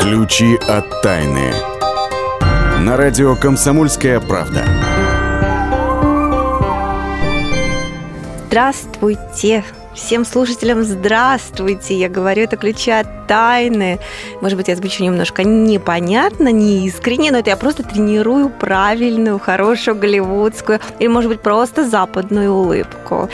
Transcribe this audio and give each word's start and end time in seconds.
Ключи 0.00 0.56
от 0.68 1.02
тайны. 1.02 1.52
На 2.78 2.96
радио 2.96 3.34
«Комсомольская 3.34 4.20
правда». 4.20 4.64
Здравствуйте! 8.46 9.64
Всем 9.94 10.24
слушателям 10.24 10.84
здравствуйте! 10.84 11.98
Я 11.98 12.08
говорю, 12.08 12.44
это 12.44 12.56
ключи 12.56 12.92
от 12.92 13.26
тайны. 13.26 13.98
Может 14.40 14.56
быть, 14.56 14.68
я 14.68 14.76
звучу 14.76 15.02
немножко 15.02 15.42
непонятно, 15.42 16.52
неискренне, 16.52 17.32
но 17.32 17.38
это 17.38 17.50
я 17.50 17.56
просто 17.56 17.82
тренирую 17.82 18.50
правильную, 18.50 19.40
хорошую 19.40 19.96
голливудскую 19.96 20.78
или, 21.00 21.08
может 21.08 21.28
быть, 21.28 21.40
просто 21.40 21.88
западную 21.88 22.52
улыбку. 22.52 23.28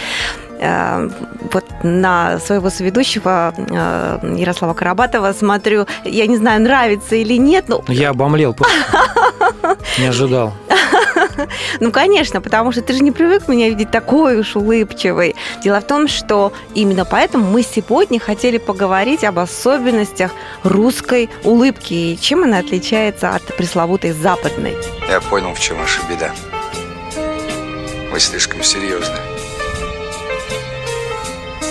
Э, 0.64 1.08
вот 1.52 1.64
на 1.82 2.38
своего 2.38 2.70
соведущего 2.70 3.52
э, 3.56 4.36
Ярослава 4.36 4.72
Карабатова 4.74 5.32
смотрю, 5.32 5.86
я 6.04 6.26
не 6.26 6.36
знаю, 6.36 6.62
нравится 6.62 7.16
или 7.16 7.34
нет, 7.34 7.68
но... 7.68 7.84
Я 7.88 8.10
обомлел 8.10 8.54
просто. 8.54 8.76
Не 9.98 10.06
ожидал. 10.06 10.52
Ну, 11.80 11.90
конечно, 11.90 12.40
потому 12.40 12.72
что 12.72 12.80
ты 12.80 12.92
же 12.92 13.02
не 13.02 13.10
привык 13.10 13.48
меня 13.48 13.68
видеть 13.68 13.90
такой 13.90 14.38
уж 14.38 14.56
улыбчивой. 14.56 15.34
Дело 15.62 15.80
в 15.80 15.86
том, 15.86 16.06
что 16.08 16.52
именно 16.74 17.04
поэтому 17.04 17.44
мы 17.50 17.62
сегодня 17.62 18.20
хотели 18.20 18.58
поговорить 18.58 19.24
об 19.24 19.38
особенностях 19.38 20.30
русской 20.62 21.28
улыбки 21.42 21.92
и 21.94 22.18
чем 22.20 22.44
она 22.44 22.58
отличается 22.58 23.30
от 23.30 23.42
пресловутой 23.56 24.12
западной. 24.12 24.76
Я 25.08 25.20
понял, 25.20 25.52
в 25.54 25.60
чем 25.60 25.78
ваша 25.78 26.00
беда. 26.08 26.30
Вы 28.12 28.20
слишком 28.20 28.62
серьезны. 28.62 29.33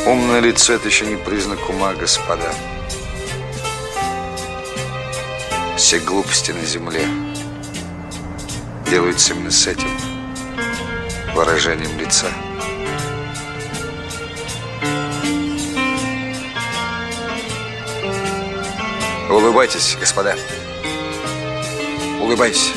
Умное 0.06 0.42
лицо– 0.42 0.74
это 0.76 0.90
еще 0.90 1.06
не 1.06 1.16
признак 1.16 1.70
ума, 1.70 1.94
господа. 1.94 2.54
Все 5.78 6.00
глупости 6.00 6.52
на 6.52 6.66
земле 6.66 7.08
делаются 8.90 9.34
именно 9.34 9.50
с 9.50 9.66
этим 9.66 9.88
выражением 11.34 11.98
лица. 11.98 12.28
Улыбайтесь, 19.30 19.96
господа. 19.98 20.36
Улыбайтесь. 22.20 22.74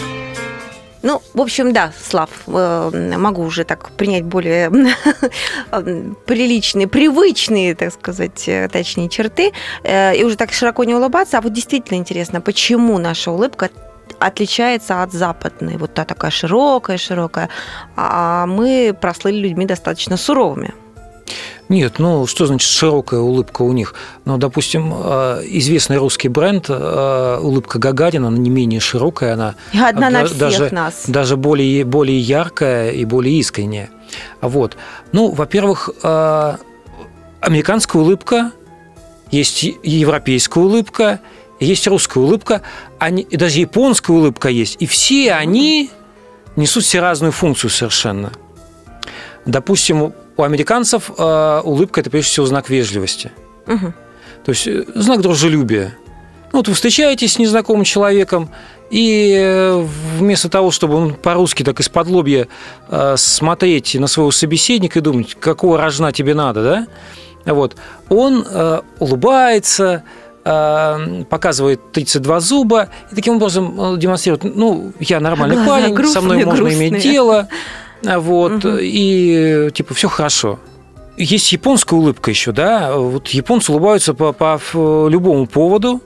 Ну, 1.07 1.23
в 1.35 1.41
общем, 1.41 1.73
да, 1.73 1.93
Слав, 2.03 2.31
э, 2.49 3.17
могу 3.17 3.45
уже 3.45 3.62
так 3.62 3.91
принять 3.93 4.25
более 4.25 4.71
приличные, 6.27 6.89
привычные, 6.89 7.77
так 7.77 7.93
сказать, 7.93 8.49
э, 8.49 8.69
точнее, 8.69 9.09
черты, 9.09 9.53
э, 9.84 10.17
и 10.17 10.25
уже 10.25 10.37
так 10.37 10.53
широко 10.53 10.83
не 10.83 10.97
улыбаться. 10.97 11.39
А 11.39 11.41
вот 11.41 11.53
действительно 11.53 11.97
интересно, 11.99 12.41
почему 12.41 12.99
наша 12.99 13.31
улыбка 13.31 13.71
отличается 14.19 15.05
от 15.05 15.12
западной. 15.12 15.77
Вот 15.77 15.95
та 15.95 16.05
такая 16.05 16.33
широкая, 16.33 16.99
широкая. 16.99 17.51
А 17.95 18.47
мы 18.47 18.93
прослыли 19.01 19.37
людьми 19.37 19.65
достаточно 19.65 20.17
суровыми. 20.17 20.75
Нет, 21.69 21.99
ну 21.99 22.27
что 22.27 22.47
значит 22.47 22.71
широкая 22.71 23.21
улыбка 23.21 23.63
у 23.63 23.73
них? 23.73 23.95
Ну, 24.25 24.39
допустим, 24.39 24.93
э, 24.95 25.43
известный 25.47 25.97
русский 25.97 26.29
бренд 26.29 26.67
э, 26.69 27.39
улыбка 27.41 27.79
Гагарина, 27.79 28.29
она 28.29 28.39
не 28.39 28.51
менее 28.51 28.79
широкая, 28.79 29.35
она 29.35 29.57
и 29.73 29.79
одна 29.79 30.11
на 30.11 30.27
всех 30.27 30.39
даже, 30.39 30.75
нас. 30.75 31.05
даже 31.09 31.37
более, 31.37 31.85
более 31.85 32.21
яркая 32.21 32.93
и 32.93 33.05
более 33.05 33.39
искренняя. 33.39 33.91
Вот. 34.41 34.77
Ну, 35.11 35.33
во-первых, 35.33 35.91
э, 36.03 36.57
американская 37.41 38.01
улыбка, 38.01 38.53
есть 39.33 39.65
европейская 39.83 40.61
улыбка, 40.63 41.21
есть 41.59 41.87
русская 41.89 42.21
улыбка, 42.21 42.63
они, 42.99 43.23
и 43.23 43.37
даже 43.37 43.59
японская 43.59 44.17
улыбка 44.17 44.49
есть, 44.49 44.77
и 44.79 44.87
все 44.87 45.33
они 45.33 45.91
несут 46.55 46.84
все 46.84 47.00
разную 47.00 47.33
функцию 47.33 47.71
совершенно. 47.71 48.33
Допустим, 49.47 50.12
у 50.37 50.43
американцев 50.43 51.11
э, 51.17 51.61
улыбка 51.65 52.01
это 52.01 52.11
прежде 52.11 52.31
всего 52.31 52.47
знак 52.47 52.69
вежливости. 52.69 53.33
Угу. 53.67 53.93
То 54.45 54.51
есть 54.51 54.67
э, 54.67 54.85
знак 54.95 55.21
дружелюбия. 55.23 55.97
Ну, 56.53 56.61
вот 56.61 56.69
вы 56.69 56.75
встречаетесь 56.75 57.35
с 57.35 57.39
незнакомым 57.39 57.85
человеком, 57.85 58.51
и 58.91 59.35
э, 59.37 59.85
вместо 60.19 60.49
того, 60.49 60.71
чтобы 60.71 60.95
он 60.95 61.15
по-русски 61.15 61.65
так 61.65 61.81
из-под 61.81 62.07
лобья 62.09 62.49
э, 62.89 63.15
смотреть 63.17 63.97
на 63.97 64.07
своего 64.07 64.31
собеседника 64.31 65.01
и 65.01 65.03
думать, 65.03 65.35
какого 65.35 65.79
рожна 65.79 66.13
тебе 66.13 66.35
надо, 66.35 66.63
да, 67.45 67.53
вот, 67.53 67.77
он 68.09 68.45
улыбается, 68.99 70.03
показывает 70.43 71.93
32 71.93 72.41
зуба 72.41 72.89
и 73.13 73.15
таким 73.15 73.37
образом 73.37 73.97
демонстрирует, 74.01 74.43
ну, 74.57 74.93
я 74.99 75.21
нормальный 75.21 75.55
Глаза 75.55 75.71
парень, 75.71 75.95
грустные, 75.95 76.15
со 76.15 76.21
мной 76.21 76.45
можно 76.45 76.65
грустные. 76.65 76.89
иметь 76.89 77.03
дело, 77.05 77.49
вот, 78.03 78.65
угу. 78.65 78.77
и 78.81 79.71
типа 79.73 79.95
все 79.95 80.09
хорошо. 80.09 80.59
Есть 81.17 81.53
японская 81.53 81.99
улыбка 81.99 82.31
еще, 82.31 82.53
да, 82.53 82.97
вот 82.97 83.29
японцы 83.29 83.73
улыбаются 83.73 84.12
по, 84.12 84.33
по 84.33 84.61
любому 85.09 85.47
поводу, 85.47 86.03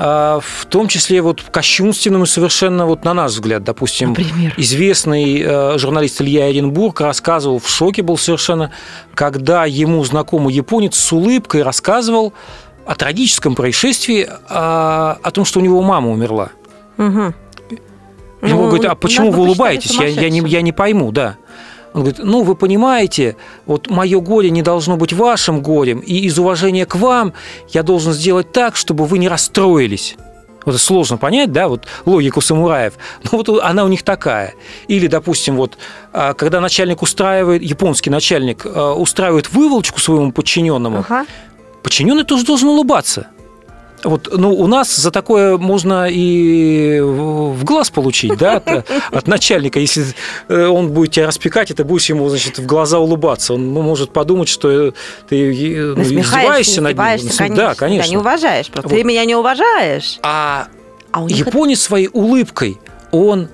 а, 0.00 0.38
в 0.40 0.66
том 0.66 0.86
числе 0.86 1.20
вот 1.20 1.42
кощунственным 1.42 2.22
и 2.22 2.26
совершенно, 2.26 2.86
вот 2.86 3.04
на 3.04 3.14
наш 3.14 3.32
взгляд, 3.32 3.64
допустим, 3.64 4.10
Например? 4.10 4.54
известный 4.56 5.42
э, 5.44 5.76
журналист 5.76 6.20
Илья 6.22 6.44
Оренбург 6.44 7.00
рассказывал, 7.00 7.58
в 7.58 7.68
шоке 7.68 8.02
был 8.02 8.16
совершенно, 8.16 8.70
когда 9.14 9.64
ему 9.64 10.04
знакомый 10.04 10.54
японец 10.54 10.96
с 10.96 11.12
улыбкой 11.12 11.64
рассказывал 11.64 12.32
о 12.86 12.94
трагическом 12.94 13.56
происшествии, 13.56 14.28
о, 14.48 15.18
о 15.20 15.30
том, 15.32 15.44
что 15.44 15.58
у 15.58 15.62
него 15.64 15.82
мама 15.82 16.10
умерла. 16.10 16.50
Угу. 16.96 17.34
Ну, 18.40 18.48
Ему 18.48 18.66
говорит, 18.66 18.86
а 18.86 18.94
почему 18.94 19.30
вы 19.30 19.42
улыбаетесь? 19.42 19.98
Я, 19.98 20.06
я, 20.06 20.30
не, 20.30 20.40
я 20.40 20.62
не 20.62 20.72
пойму, 20.72 21.10
да. 21.12 21.36
Он 21.94 22.02
говорит, 22.02 22.20
ну, 22.22 22.42
вы 22.42 22.54
понимаете, 22.54 23.36
вот 23.66 23.88
мое 23.88 24.20
горе 24.20 24.50
не 24.50 24.62
должно 24.62 24.96
быть 24.96 25.12
вашим 25.12 25.62
горем, 25.62 26.00
и 26.00 26.14
из 26.14 26.38
уважения 26.38 26.86
к 26.86 26.94
вам 26.96 27.32
я 27.70 27.82
должен 27.82 28.12
сделать 28.12 28.52
так, 28.52 28.76
чтобы 28.76 29.06
вы 29.06 29.18
не 29.18 29.28
расстроились. 29.28 30.16
Вот 30.64 30.74
это 30.74 30.84
сложно 30.84 31.16
понять, 31.16 31.50
да, 31.50 31.66
вот 31.66 31.86
логику 32.04 32.40
самураев. 32.40 32.94
Но 33.24 33.38
вот 33.38 33.48
она 33.62 33.84
у 33.84 33.88
них 33.88 34.02
такая. 34.02 34.54
Или, 34.86 35.06
допустим, 35.06 35.56
вот 35.56 35.78
а, 36.12 36.34
когда 36.34 36.60
начальник 36.60 37.00
устраивает, 37.00 37.62
японский 37.62 38.10
начальник 38.10 38.66
а, 38.66 38.92
устраивает 38.92 39.50
выволочку 39.50 39.98
своему 39.98 40.30
подчиненному, 40.30 40.98
ага. 40.98 41.26
подчиненный 41.82 42.24
тоже 42.24 42.44
должен 42.44 42.68
улыбаться. 42.68 43.28
Вот, 44.04 44.28
ну, 44.32 44.54
у 44.54 44.66
нас 44.66 44.94
за 44.94 45.10
такое 45.10 45.58
можно 45.58 46.08
и 46.08 47.00
в 47.00 47.64
глаз 47.64 47.90
получить, 47.90 48.36
да, 48.38 48.56
от, 48.56 48.90
от 49.12 49.26
начальника. 49.26 49.80
Если 49.80 50.04
э, 50.48 50.66
он 50.66 50.92
будет 50.92 51.12
тебя 51.12 51.26
распекать, 51.26 51.70
и 51.70 51.74
ты 51.74 51.84
будешь 51.84 52.08
ему, 52.08 52.28
значит, 52.28 52.58
в 52.58 52.66
глаза 52.66 52.98
улыбаться. 52.98 53.54
Он 53.54 53.66
может 53.66 54.12
подумать, 54.12 54.48
что 54.48 54.92
ты 55.28 55.76
э, 55.76 55.94
ну, 55.96 56.02
издеваешься 56.02 56.80
над 56.80 56.96
ним. 56.96 57.04
Конечно, 57.04 57.56
да, 57.56 57.74
конечно. 57.74 58.04
Да, 58.04 58.10
не 58.10 58.16
уважаешь. 58.16 58.66
Просто 58.68 58.88
вот. 58.88 58.96
Ты 58.96 59.04
меня 59.04 59.24
не 59.24 59.34
уважаешь. 59.34 60.18
А, 60.22 60.68
а 61.12 61.26
японец 61.28 61.78
это... 61.78 61.86
своей 61.86 62.08
улыбкой, 62.12 62.78
он, 63.10 63.48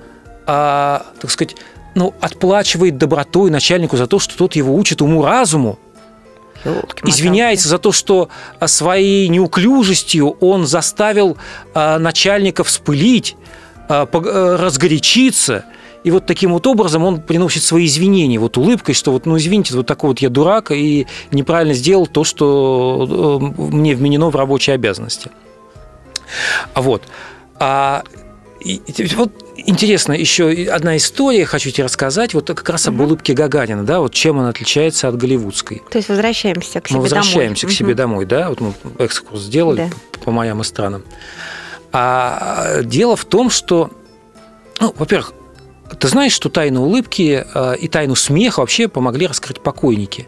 а, 0.45 1.05
так 1.19 1.31
сказать, 1.31 1.55
ну, 1.95 2.13
отплачивает 2.19 2.97
добротой 2.97 3.49
начальнику 3.49 3.97
за 3.97 4.05
то, 4.05 4.19
что 4.19 4.37
тот 4.37 4.55
его 4.55 4.75
учит 4.75 5.01
уму-разуму, 5.01 5.79
извиняется 7.03 7.69
за 7.69 7.77
то, 7.77 7.91
что 7.91 8.29
а, 8.59 8.67
своей 8.67 9.27
неуклюжестью 9.27 10.31
он 10.39 10.65
заставил 10.65 11.37
а, 11.73 11.99
начальника 11.99 12.63
вспылить, 12.63 13.35
а, 13.87 14.07
э, 14.11 14.55
разгорячиться. 14.59 15.65
И 16.03 16.11
вот 16.11 16.27
таким 16.27 16.53
вот 16.53 16.67
образом 16.67 17.03
он 17.03 17.21
приносит 17.21 17.63
свои 17.63 17.85
извинения, 17.85 18.39
вот 18.39 18.57
улыбкой, 18.57 18.93
что 18.93 19.11
вот, 19.11 19.25
ну, 19.25 19.37
извините, 19.37 19.75
вот 19.75 19.87
такой 19.87 20.09
вот 20.09 20.19
я 20.19 20.29
дурак 20.29 20.71
и 20.71 21.07
неправильно 21.31 21.73
сделал 21.73 22.05
то, 22.05 22.23
что 22.23 23.51
э, 23.57 23.61
мне 23.61 23.95
вменено 23.95 24.29
в 24.29 24.35
рабочие 24.35 24.75
обязанности. 24.75 25.31
Вот. 26.75 27.03
А 27.59 28.03
и, 28.59 28.81
вот 29.15 29.31
интересно, 29.55 30.13
еще 30.13 30.49
одна 30.69 30.97
история, 30.97 31.45
хочу 31.45 31.71
тебе 31.71 31.85
рассказать, 31.85 32.33
вот 32.33 32.47
как 32.47 32.69
раз 32.69 32.87
об 32.87 32.99
улыбке 32.99 33.33
Гагарина, 33.33 33.83
да, 33.83 33.99
вот 33.99 34.13
чем 34.13 34.39
она 34.39 34.49
отличается 34.49 35.07
от 35.07 35.17
голливудской. 35.17 35.83
То 35.89 35.97
есть 35.97 36.09
возвращаемся 36.09 36.81
к 36.81 36.87
себе 36.87 36.97
мы 36.97 37.03
возвращаемся 37.03 37.63
домой. 37.63 37.73
к 37.73 37.77
себе 37.77 37.89
угу. 37.89 37.97
домой, 37.97 38.25
да, 38.25 38.49
вот 38.49 38.61
мы 38.61 38.73
экскурс 38.99 39.41
сделали 39.41 39.89
да. 39.89 39.89
по, 40.11 40.19
по 40.19 40.31
моим 40.31 40.63
странам. 40.63 41.03
А 41.91 42.81
дело 42.83 43.15
в 43.15 43.25
том, 43.25 43.49
что, 43.49 43.89
ну, 44.79 44.93
во-первых, 44.97 45.33
ты 45.99 46.07
знаешь, 46.07 46.33
что 46.33 46.49
тайну 46.49 46.81
улыбки 46.83 47.45
э, 47.53 47.77
и 47.77 47.87
тайну 47.87 48.15
смеха 48.15 48.59
вообще 48.59 48.87
помогли 48.87 49.27
раскрыть 49.27 49.61
покойники? 49.61 50.27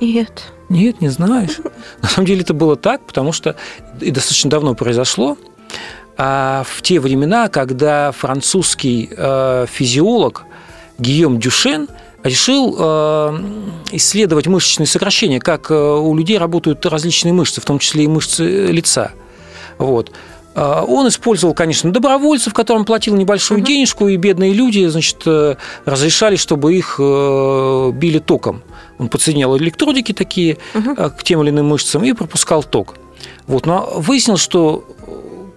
Нет. 0.00 0.44
Нет, 0.68 1.00
не 1.00 1.08
знаешь. 1.08 1.58
На 2.02 2.08
самом 2.08 2.26
деле 2.26 2.42
это 2.42 2.54
было 2.54 2.76
так, 2.76 3.04
потому 3.06 3.32
что 3.32 3.56
и 4.00 4.10
достаточно 4.10 4.50
давно 4.50 4.74
произошло. 4.74 5.38
А 6.20 6.64
в 6.66 6.82
те 6.82 6.98
времена, 6.98 7.48
когда 7.48 8.10
французский 8.10 9.08
э, 9.16 9.66
физиолог 9.70 10.46
Гийом 10.98 11.38
Дюшен 11.38 11.88
решил 12.24 12.74
э, 12.76 13.38
исследовать 13.92 14.48
мышечные 14.48 14.88
сокращения, 14.88 15.38
как 15.38 15.70
э, 15.70 15.74
у 15.74 16.16
людей 16.16 16.36
работают 16.36 16.84
различные 16.86 17.32
мышцы, 17.32 17.60
в 17.60 17.64
том 17.64 17.78
числе 17.78 18.02
и 18.02 18.08
мышцы 18.08 18.66
лица. 18.66 19.12
Вот. 19.78 20.10
Он 20.56 21.06
использовал, 21.06 21.54
конечно, 21.54 21.92
добровольцев, 21.92 22.52
которым 22.52 22.84
платил 22.84 23.14
небольшую 23.14 23.60
uh-huh. 23.60 23.64
денежку, 23.64 24.08
и 24.08 24.16
бедные 24.16 24.52
люди, 24.52 24.84
значит, 24.88 25.22
разрешали, 25.84 26.34
чтобы 26.34 26.74
их 26.74 26.96
били 26.98 28.18
током. 28.18 28.62
Он 28.98 29.08
подсоединял 29.08 29.56
электродики 29.56 30.12
такие 30.12 30.58
uh-huh. 30.74 31.16
к 31.16 31.22
тем 31.22 31.44
или 31.44 31.50
иным 31.50 31.66
мышцам 31.66 32.02
и 32.02 32.12
пропускал 32.12 32.64
ток. 32.64 32.96
Вот, 33.46 33.66
но 33.66 33.88
выяснилось, 33.98 34.40
что 34.40 34.84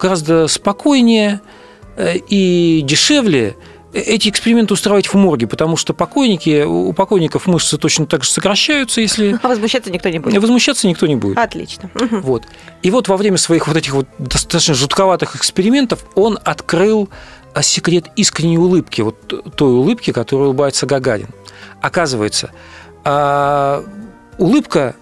гораздо 0.02 0.48
спокойнее 0.48 1.40
и 1.96 2.82
дешевле 2.84 3.56
эти 3.92 4.28
эксперименты 4.28 4.74
устраивать 4.74 5.06
в 5.06 5.14
морге, 5.14 5.46
потому 5.46 5.76
что 5.76 5.92
покойники, 5.92 6.64
у 6.64 6.92
покойников 6.92 7.46
мышцы 7.46 7.76
точно 7.76 8.06
так 8.06 8.24
же 8.24 8.30
сокращаются, 8.30 9.00
если... 9.00 9.38
А 9.42 9.48
возмущаться 9.48 9.90
никто 9.90 10.08
не 10.08 10.18
будет? 10.18 10.40
Возмущаться 10.40 10.88
никто 10.88 11.06
не 11.06 11.16
будет. 11.16 11.38
Отлично. 11.38 11.90
Вот. 11.94 12.44
И 12.82 12.90
вот 12.90 13.08
во 13.08 13.16
время 13.16 13.36
своих 13.36 13.68
вот 13.68 13.76
этих 13.76 13.92
вот 13.92 14.06
достаточно 14.18 14.74
жутковатых 14.74 15.36
экспериментов 15.36 16.04
он 16.14 16.38
открыл 16.42 17.10
а, 17.54 17.62
секрет 17.62 18.06
искренней 18.16 18.58
улыбки, 18.58 19.02
вот 19.02 19.54
той 19.56 19.72
улыбки, 19.72 20.12
которой 20.12 20.44
улыбается 20.44 20.86
Гагарин. 20.86 21.28
Оказывается, 21.82 22.50
а, 23.04 23.84
улыбка 24.38 24.96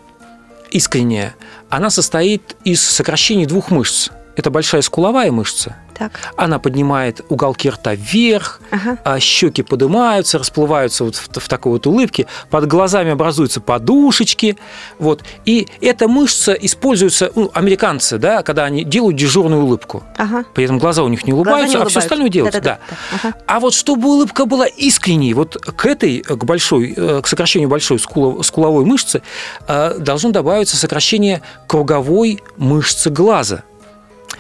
искренняя, 0.71 1.37
она 1.69 1.91
состоит 1.91 2.57
из 2.65 2.83
сокращений 2.83 3.47
двух 3.47 3.71
мышц. 3.71 4.11
Это 4.41 4.51
большая 4.51 4.81
скуловая 4.81 5.31
мышца 5.31 5.77
так. 6.01 6.33
Она 6.37 6.59
поднимает 6.59 7.21
уголки 7.29 7.69
рта 7.69 7.95
вверх, 7.95 8.61
ага. 8.71 8.97
а 9.05 9.21
щеки 9.21 9.63
поднимаются, 9.63 10.39
расплываются 10.39 11.05
вот 11.05 11.17
в, 11.17 11.39
в 11.39 11.47
такой 11.47 11.73
вот 11.73 11.87
улыбке, 11.87 12.27
под 12.49 12.67
глазами 12.67 13.11
образуются 13.11 13.61
подушечки. 13.61 14.57
Вот. 14.99 15.23
И 15.45 15.69
эта 15.83 16.09
мышца 16.09 16.55
используется, 16.55 17.31
ну, 17.35 17.51
американцы, 17.53 18.17
да, 18.17 18.43
когда 18.43 18.65
они 18.65 18.83
делают 18.83 19.17
дежурную 19.17 19.65
улыбку. 19.65 20.03
Ага. 20.17 20.47
При 20.55 20.65
этом 20.65 20.79
глаза 20.79 21.03
у 21.03 21.09
них 21.09 21.27
не 21.27 21.35
улыбаются, 21.35 21.77
не 21.77 21.85
а 21.85 21.87
все 21.87 21.99
остальное 21.99 22.31
делается. 22.31 22.63
Да, 22.63 22.79
да, 22.89 22.97
да. 22.97 23.19
Ага. 23.23 23.37
А 23.47 23.61
вот 23.61 23.75
чтобы 23.75 24.09
улыбка 24.09 24.47
была 24.47 24.67
искренней, 24.67 25.35
вот 25.35 25.57
к 25.57 25.85
этой, 25.85 26.23
к 26.23 26.45
большой, 26.45 26.95
э, 26.97 27.21
к 27.21 27.27
сокращению 27.27 27.69
большой 27.69 27.99
скуловой 27.99 28.87
мышцы 28.87 29.21
э, 29.69 29.99
должно 29.99 30.31
добавиться 30.31 30.79
сокращение 30.79 31.43
круговой 31.67 32.43
мышцы 32.57 33.11
глаза. 33.11 33.65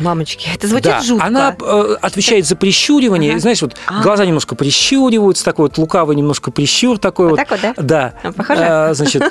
Мамочки, 0.00 0.48
это 0.54 0.66
звучит 0.66 0.92
да. 0.92 1.00
жутко. 1.02 1.26
Она 1.26 1.56
э, 1.60 1.96
отвечает 2.00 2.46
за 2.46 2.56
прищуривание. 2.56 3.32
Ага. 3.32 3.40
Знаешь, 3.40 3.62
вот 3.62 3.76
а. 3.86 4.02
глаза 4.02 4.24
немножко 4.24 4.54
прищуриваются, 4.54 5.44
такой 5.44 5.66
вот 5.66 5.78
лукавый 5.78 6.16
немножко 6.16 6.50
прищур 6.50 6.98
такой 6.98 7.28
вот. 7.28 7.38
вот. 7.38 7.48
Так 7.48 7.50
вот, 7.50 7.86
да? 7.86 8.14
Да. 8.22 8.32
Похоже? 8.32 8.60
А, 8.62 8.94
значит, 8.94 9.22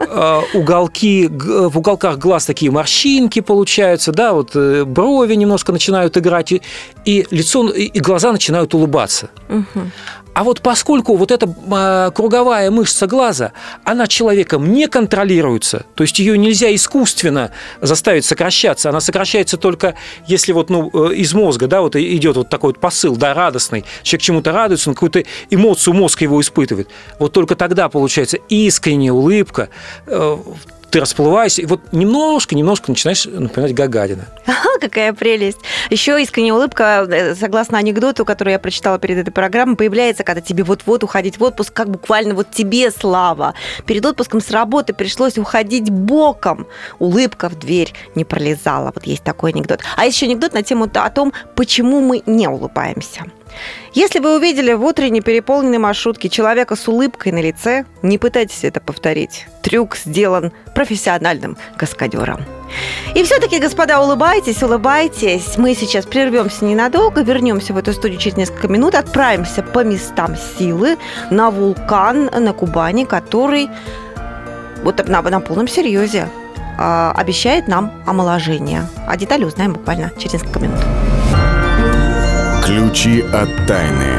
э, 0.00 0.40
уголки, 0.54 1.28
в 1.28 1.78
уголках 1.78 2.18
глаз 2.18 2.46
такие 2.46 2.70
морщинки 2.70 3.40
получаются, 3.40 4.12
да, 4.12 4.32
вот 4.32 4.52
э, 4.54 4.84
брови 4.84 5.34
немножко 5.34 5.72
начинают 5.72 6.16
играть, 6.16 6.52
и, 6.52 6.62
и 7.04 7.26
лицо, 7.30 7.68
и 7.68 7.98
глаза 8.00 8.32
начинают 8.32 8.74
улыбаться. 8.74 9.30
Угу. 9.48 9.90
А 10.36 10.44
вот 10.44 10.60
поскольку 10.60 11.16
вот 11.16 11.30
эта 11.30 11.48
а, 11.70 12.10
круговая 12.10 12.70
мышца 12.70 13.06
глаза, 13.06 13.52
она 13.84 14.06
человеком 14.06 14.70
не 14.70 14.86
контролируется, 14.86 15.86
то 15.94 16.02
есть 16.04 16.18
ее 16.18 16.36
нельзя 16.36 16.74
искусственно 16.74 17.52
заставить 17.80 18.26
сокращаться, 18.26 18.90
она 18.90 19.00
сокращается 19.00 19.56
только 19.56 19.94
если 20.26 20.52
вот 20.52 20.68
ну, 20.68 20.90
э, 20.92 21.14
из 21.14 21.32
мозга, 21.32 21.68
да, 21.68 21.80
вот 21.80 21.96
идет 21.96 22.36
вот 22.36 22.50
такой 22.50 22.74
вот 22.74 22.80
посыл, 22.80 23.16
да, 23.16 23.32
радостный, 23.32 23.86
человек 24.02 24.22
чему-то 24.24 24.52
радуется, 24.52 24.90
он 24.90 24.94
какую-то 24.94 25.24
эмоцию 25.48 25.94
мозг 25.94 26.20
его 26.20 26.38
испытывает. 26.38 26.90
Вот 27.18 27.32
только 27.32 27.56
тогда 27.56 27.88
получается 27.88 28.36
искренняя 28.50 29.12
улыбка, 29.12 29.70
э, 30.06 30.36
ты 30.90 31.00
расплываешься, 31.00 31.62
и 31.62 31.66
вот 31.66 31.80
немножко, 31.92 32.54
немножко 32.54 32.90
начинаешь 32.90 33.26
напоминать 33.26 33.74
Гагарина. 33.74 34.26
Ага, 34.46 34.78
какая 34.80 35.12
прелесть. 35.12 35.58
Еще 35.90 36.20
искренняя 36.22 36.54
улыбка, 36.54 37.06
э, 37.08 37.34
согласно 37.34 37.78
анекдоту, 37.78 38.24
который 38.24 38.52
я 38.52 38.58
прочитала 38.58 38.98
перед 38.98 39.18
этой 39.18 39.30
программой, 39.30 39.76
появляется, 39.76 40.24
когда 40.24 40.40
тебе 40.40 40.64
вот-вот 40.64 41.04
уходить 41.04 41.38
в 41.38 41.42
отпуск, 41.42 41.72
как 41.72 41.90
буквально 41.90 42.34
вот 42.34 42.50
тебе 42.50 42.90
слава. 42.90 43.54
Перед 43.86 44.06
отпуском 44.06 44.40
с 44.40 44.50
работы 44.50 44.94
пришлось 44.94 45.38
уходить 45.38 45.90
боком. 45.90 46.66
Улыбка 46.98 47.48
в 47.48 47.58
дверь 47.58 47.92
не 48.14 48.24
пролезала. 48.24 48.92
Вот 48.94 49.04
есть 49.06 49.22
такой 49.22 49.52
анекдот. 49.52 49.80
А 49.96 50.06
есть 50.06 50.16
еще 50.16 50.26
анекдот 50.26 50.52
на 50.52 50.62
тему 50.62 50.88
о 50.92 51.10
том, 51.10 51.32
почему 51.54 52.00
мы 52.00 52.22
не 52.26 52.48
улыбаемся. 52.48 53.24
Если 53.92 54.18
вы 54.18 54.36
увидели 54.36 54.72
в 54.72 54.84
утренней 54.84 55.20
переполненной 55.20 55.78
маршрутке 55.78 56.28
человека 56.28 56.76
с 56.76 56.86
улыбкой 56.88 57.32
на 57.32 57.40
лице, 57.40 57.84
не 58.02 58.18
пытайтесь 58.18 58.64
это 58.64 58.80
повторить. 58.80 59.46
Трюк 59.62 59.96
сделан 59.96 60.52
профессиональным 60.74 61.56
каскадером. 61.76 62.44
И 63.14 63.22
все-таки, 63.22 63.58
господа, 63.58 64.00
улыбайтесь, 64.02 64.62
улыбайтесь. 64.62 65.56
Мы 65.56 65.74
сейчас 65.74 66.04
прервемся 66.04 66.64
ненадолго, 66.64 67.22
вернемся 67.22 67.72
в 67.72 67.78
эту 67.78 67.92
студию 67.92 68.18
через 68.18 68.36
несколько 68.36 68.68
минут, 68.68 68.94
отправимся 68.94 69.62
по 69.62 69.84
местам 69.84 70.36
силы 70.58 70.98
на 71.30 71.50
вулкан 71.50 72.26
на 72.26 72.52
Кубани, 72.52 73.04
который 73.04 73.70
вот 74.82 75.08
на, 75.08 75.22
на 75.22 75.40
полном 75.40 75.68
серьезе 75.68 76.28
э, 76.78 77.12
обещает 77.14 77.68
нам 77.68 77.92
омоложение. 78.06 78.86
А 79.06 79.16
детали 79.16 79.44
узнаем 79.44 79.72
буквально 79.72 80.12
через 80.18 80.34
несколько 80.34 80.60
минут. 80.60 80.78
Ключи 82.66 83.20
от 83.32 83.48
тайны. 83.68 84.10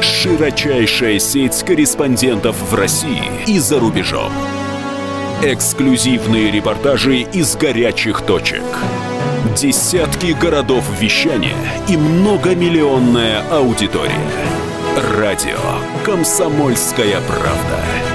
Широчайшая 0.00 1.18
сеть 1.18 1.64
корреспондентов 1.64 2.54
в 2.70 2.72
России 2.76 3.24
и 3.48 3.58
за 3.58 3.80
рубежом. 3.80 4.30
Эксклюзивные 5.42 6.52
репортажи 6.52 7.22
из 7.22 7.56
горячих 7.56 8.20
точек. 8.20 8.62
Десятки 9.56 10.26
городов 10.26 10.84
вещания 11.00 11.56
и 11.88 11.96
многомиллионная 11.96 13.42
аудитория. 13.50 14.12
Радио 15.18 15.58
«Комсомольская 16.04 17.20
правда». 17.26 18.13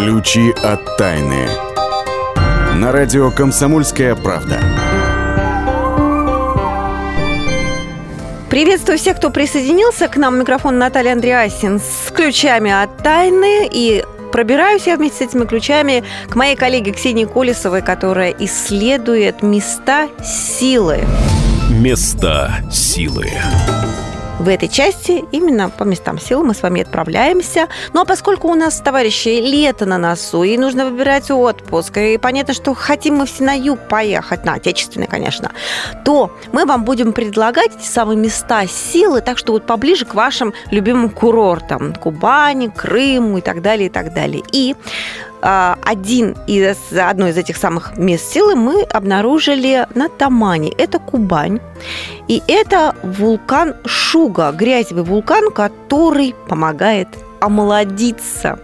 Ключи 0.00 0.54
от 0.62 0.96
тайны. 0.96 1.46
На 2.76 2.90
радио 2.90 3.30
«Комсомольская 3.30 4.14
правда». 4.14 4.58
Приветствую 8.48 8.96
всех, 8.96 9.18
кто 9.18 9.28
присоединился 9.28 10.08
к 10.08 10.16
нам. 10.16 10.40
Микрофон 10.40 10.78
Наталья 10.78 11.12
Андреасин 11.12 11.80
с 11.80 12.10
ключами 12.12 12.70
от 12.70 12.96
тайны. 13.02 13.68
И 13.70 14.02
пробираюсь 14.32 14.86
я 14.86 14.96
вместе 14.96 15.26
с 15.26 15.28
этими 15.28 15.44
ключами 15.44 16.02
к 16.30 16.34
моей 16.34 16.56
коллеге 16.56 16.92
Ксении 16.92 17.26
Колесовой, 17.26 17.82
которая 17.82 18.30
исследует 18.30 19.42
места 19.42 20.08
силы. 20.24 21.00
Места 21.68 22.62
силы. 22.72 23.28
В 24.40 24.48
этой 24.48 24.70
части 24.70 25.22
именно 25.32 25.68
по 25.68 25.84
местам 25.84 26.18
сил 26.18 26.42
мы 26.42 26.54
с 26.54 26.62
вами 26.62 26.80
отправляемся. 26.80 27.68
Ну 27.92 28.00
а 28.00 28.04
поскольку 28.06 28.48
у 28.48 28.54
нас, 28.54 28.80
товарищи, 28.80 29.28
лето 29.28 29.84
на 29.84 29.98
носу, 29.98 30.44
и 30.44 30.56
нужно 30.56 30.86
выбирать 30.86 31.30
отпуск, 31.30 31.98
и 31.98 32.16
понятно, 32.16 32.54
что 32.54 32.72
хотим 32.72 33.16
мы 33.16 33.26
все 33.26 33.44
на 33.44 33.52
юг 33.52 33.78
поехать, 33.90 34.46
на 34.46 34.54
отечественный, 34.54 35.08
конечно, 35.08 35.52
то 36.06 36.34
мы 36.52 36.64
вам 36.64 36.84
будем 36.84 37.12
предлагать 37.12 37.76
эти 37.76 37.86
самые 37.86 38.16
места 38.16 38.66
силы, 38.66 39.20
так 39.20 39.36
что 39.36 39.52
вот 39.52 39.66
поближе 39.66 40.06
к 40.06 40.14
вашим 40.14 40.54
любимым 40.70 41.10
курортам. 41.10 41.92
Кубани, 41.92 42.68
Крыму 42.68 43.36
и 43.36 43.40
так 43.42 43.60
далее, 43.60 43.88
и 43.88 43.90
так 43.90 44.14
далее. 44.14 44.42
И 44.52 44.74
один 45.42 46.36
из, 46.46 46.76
одно 46.92 47.28
из 47.28 47.36
этих 47.36 47.56
самых 47.56 47.96
мест 47.96 48.30
силы 48.32 48.54
мы 48.54 48.82
обнаружили 48.82 49.86
на 49.94 50.08
Тамане. 50.08 50.72
Это 50.76 50.98
Кубань. 50.98 51.60
И 52.28 52.42
это 52.46 52.94
вулкан 53.02 53.74
Шуга, 53.86 54.52
грязевый 54.52 55.04
вулкан, 55.04 55.50
который 55.50 56.34
помогает 56.48 57.08
омолодиться. 57.40 58.58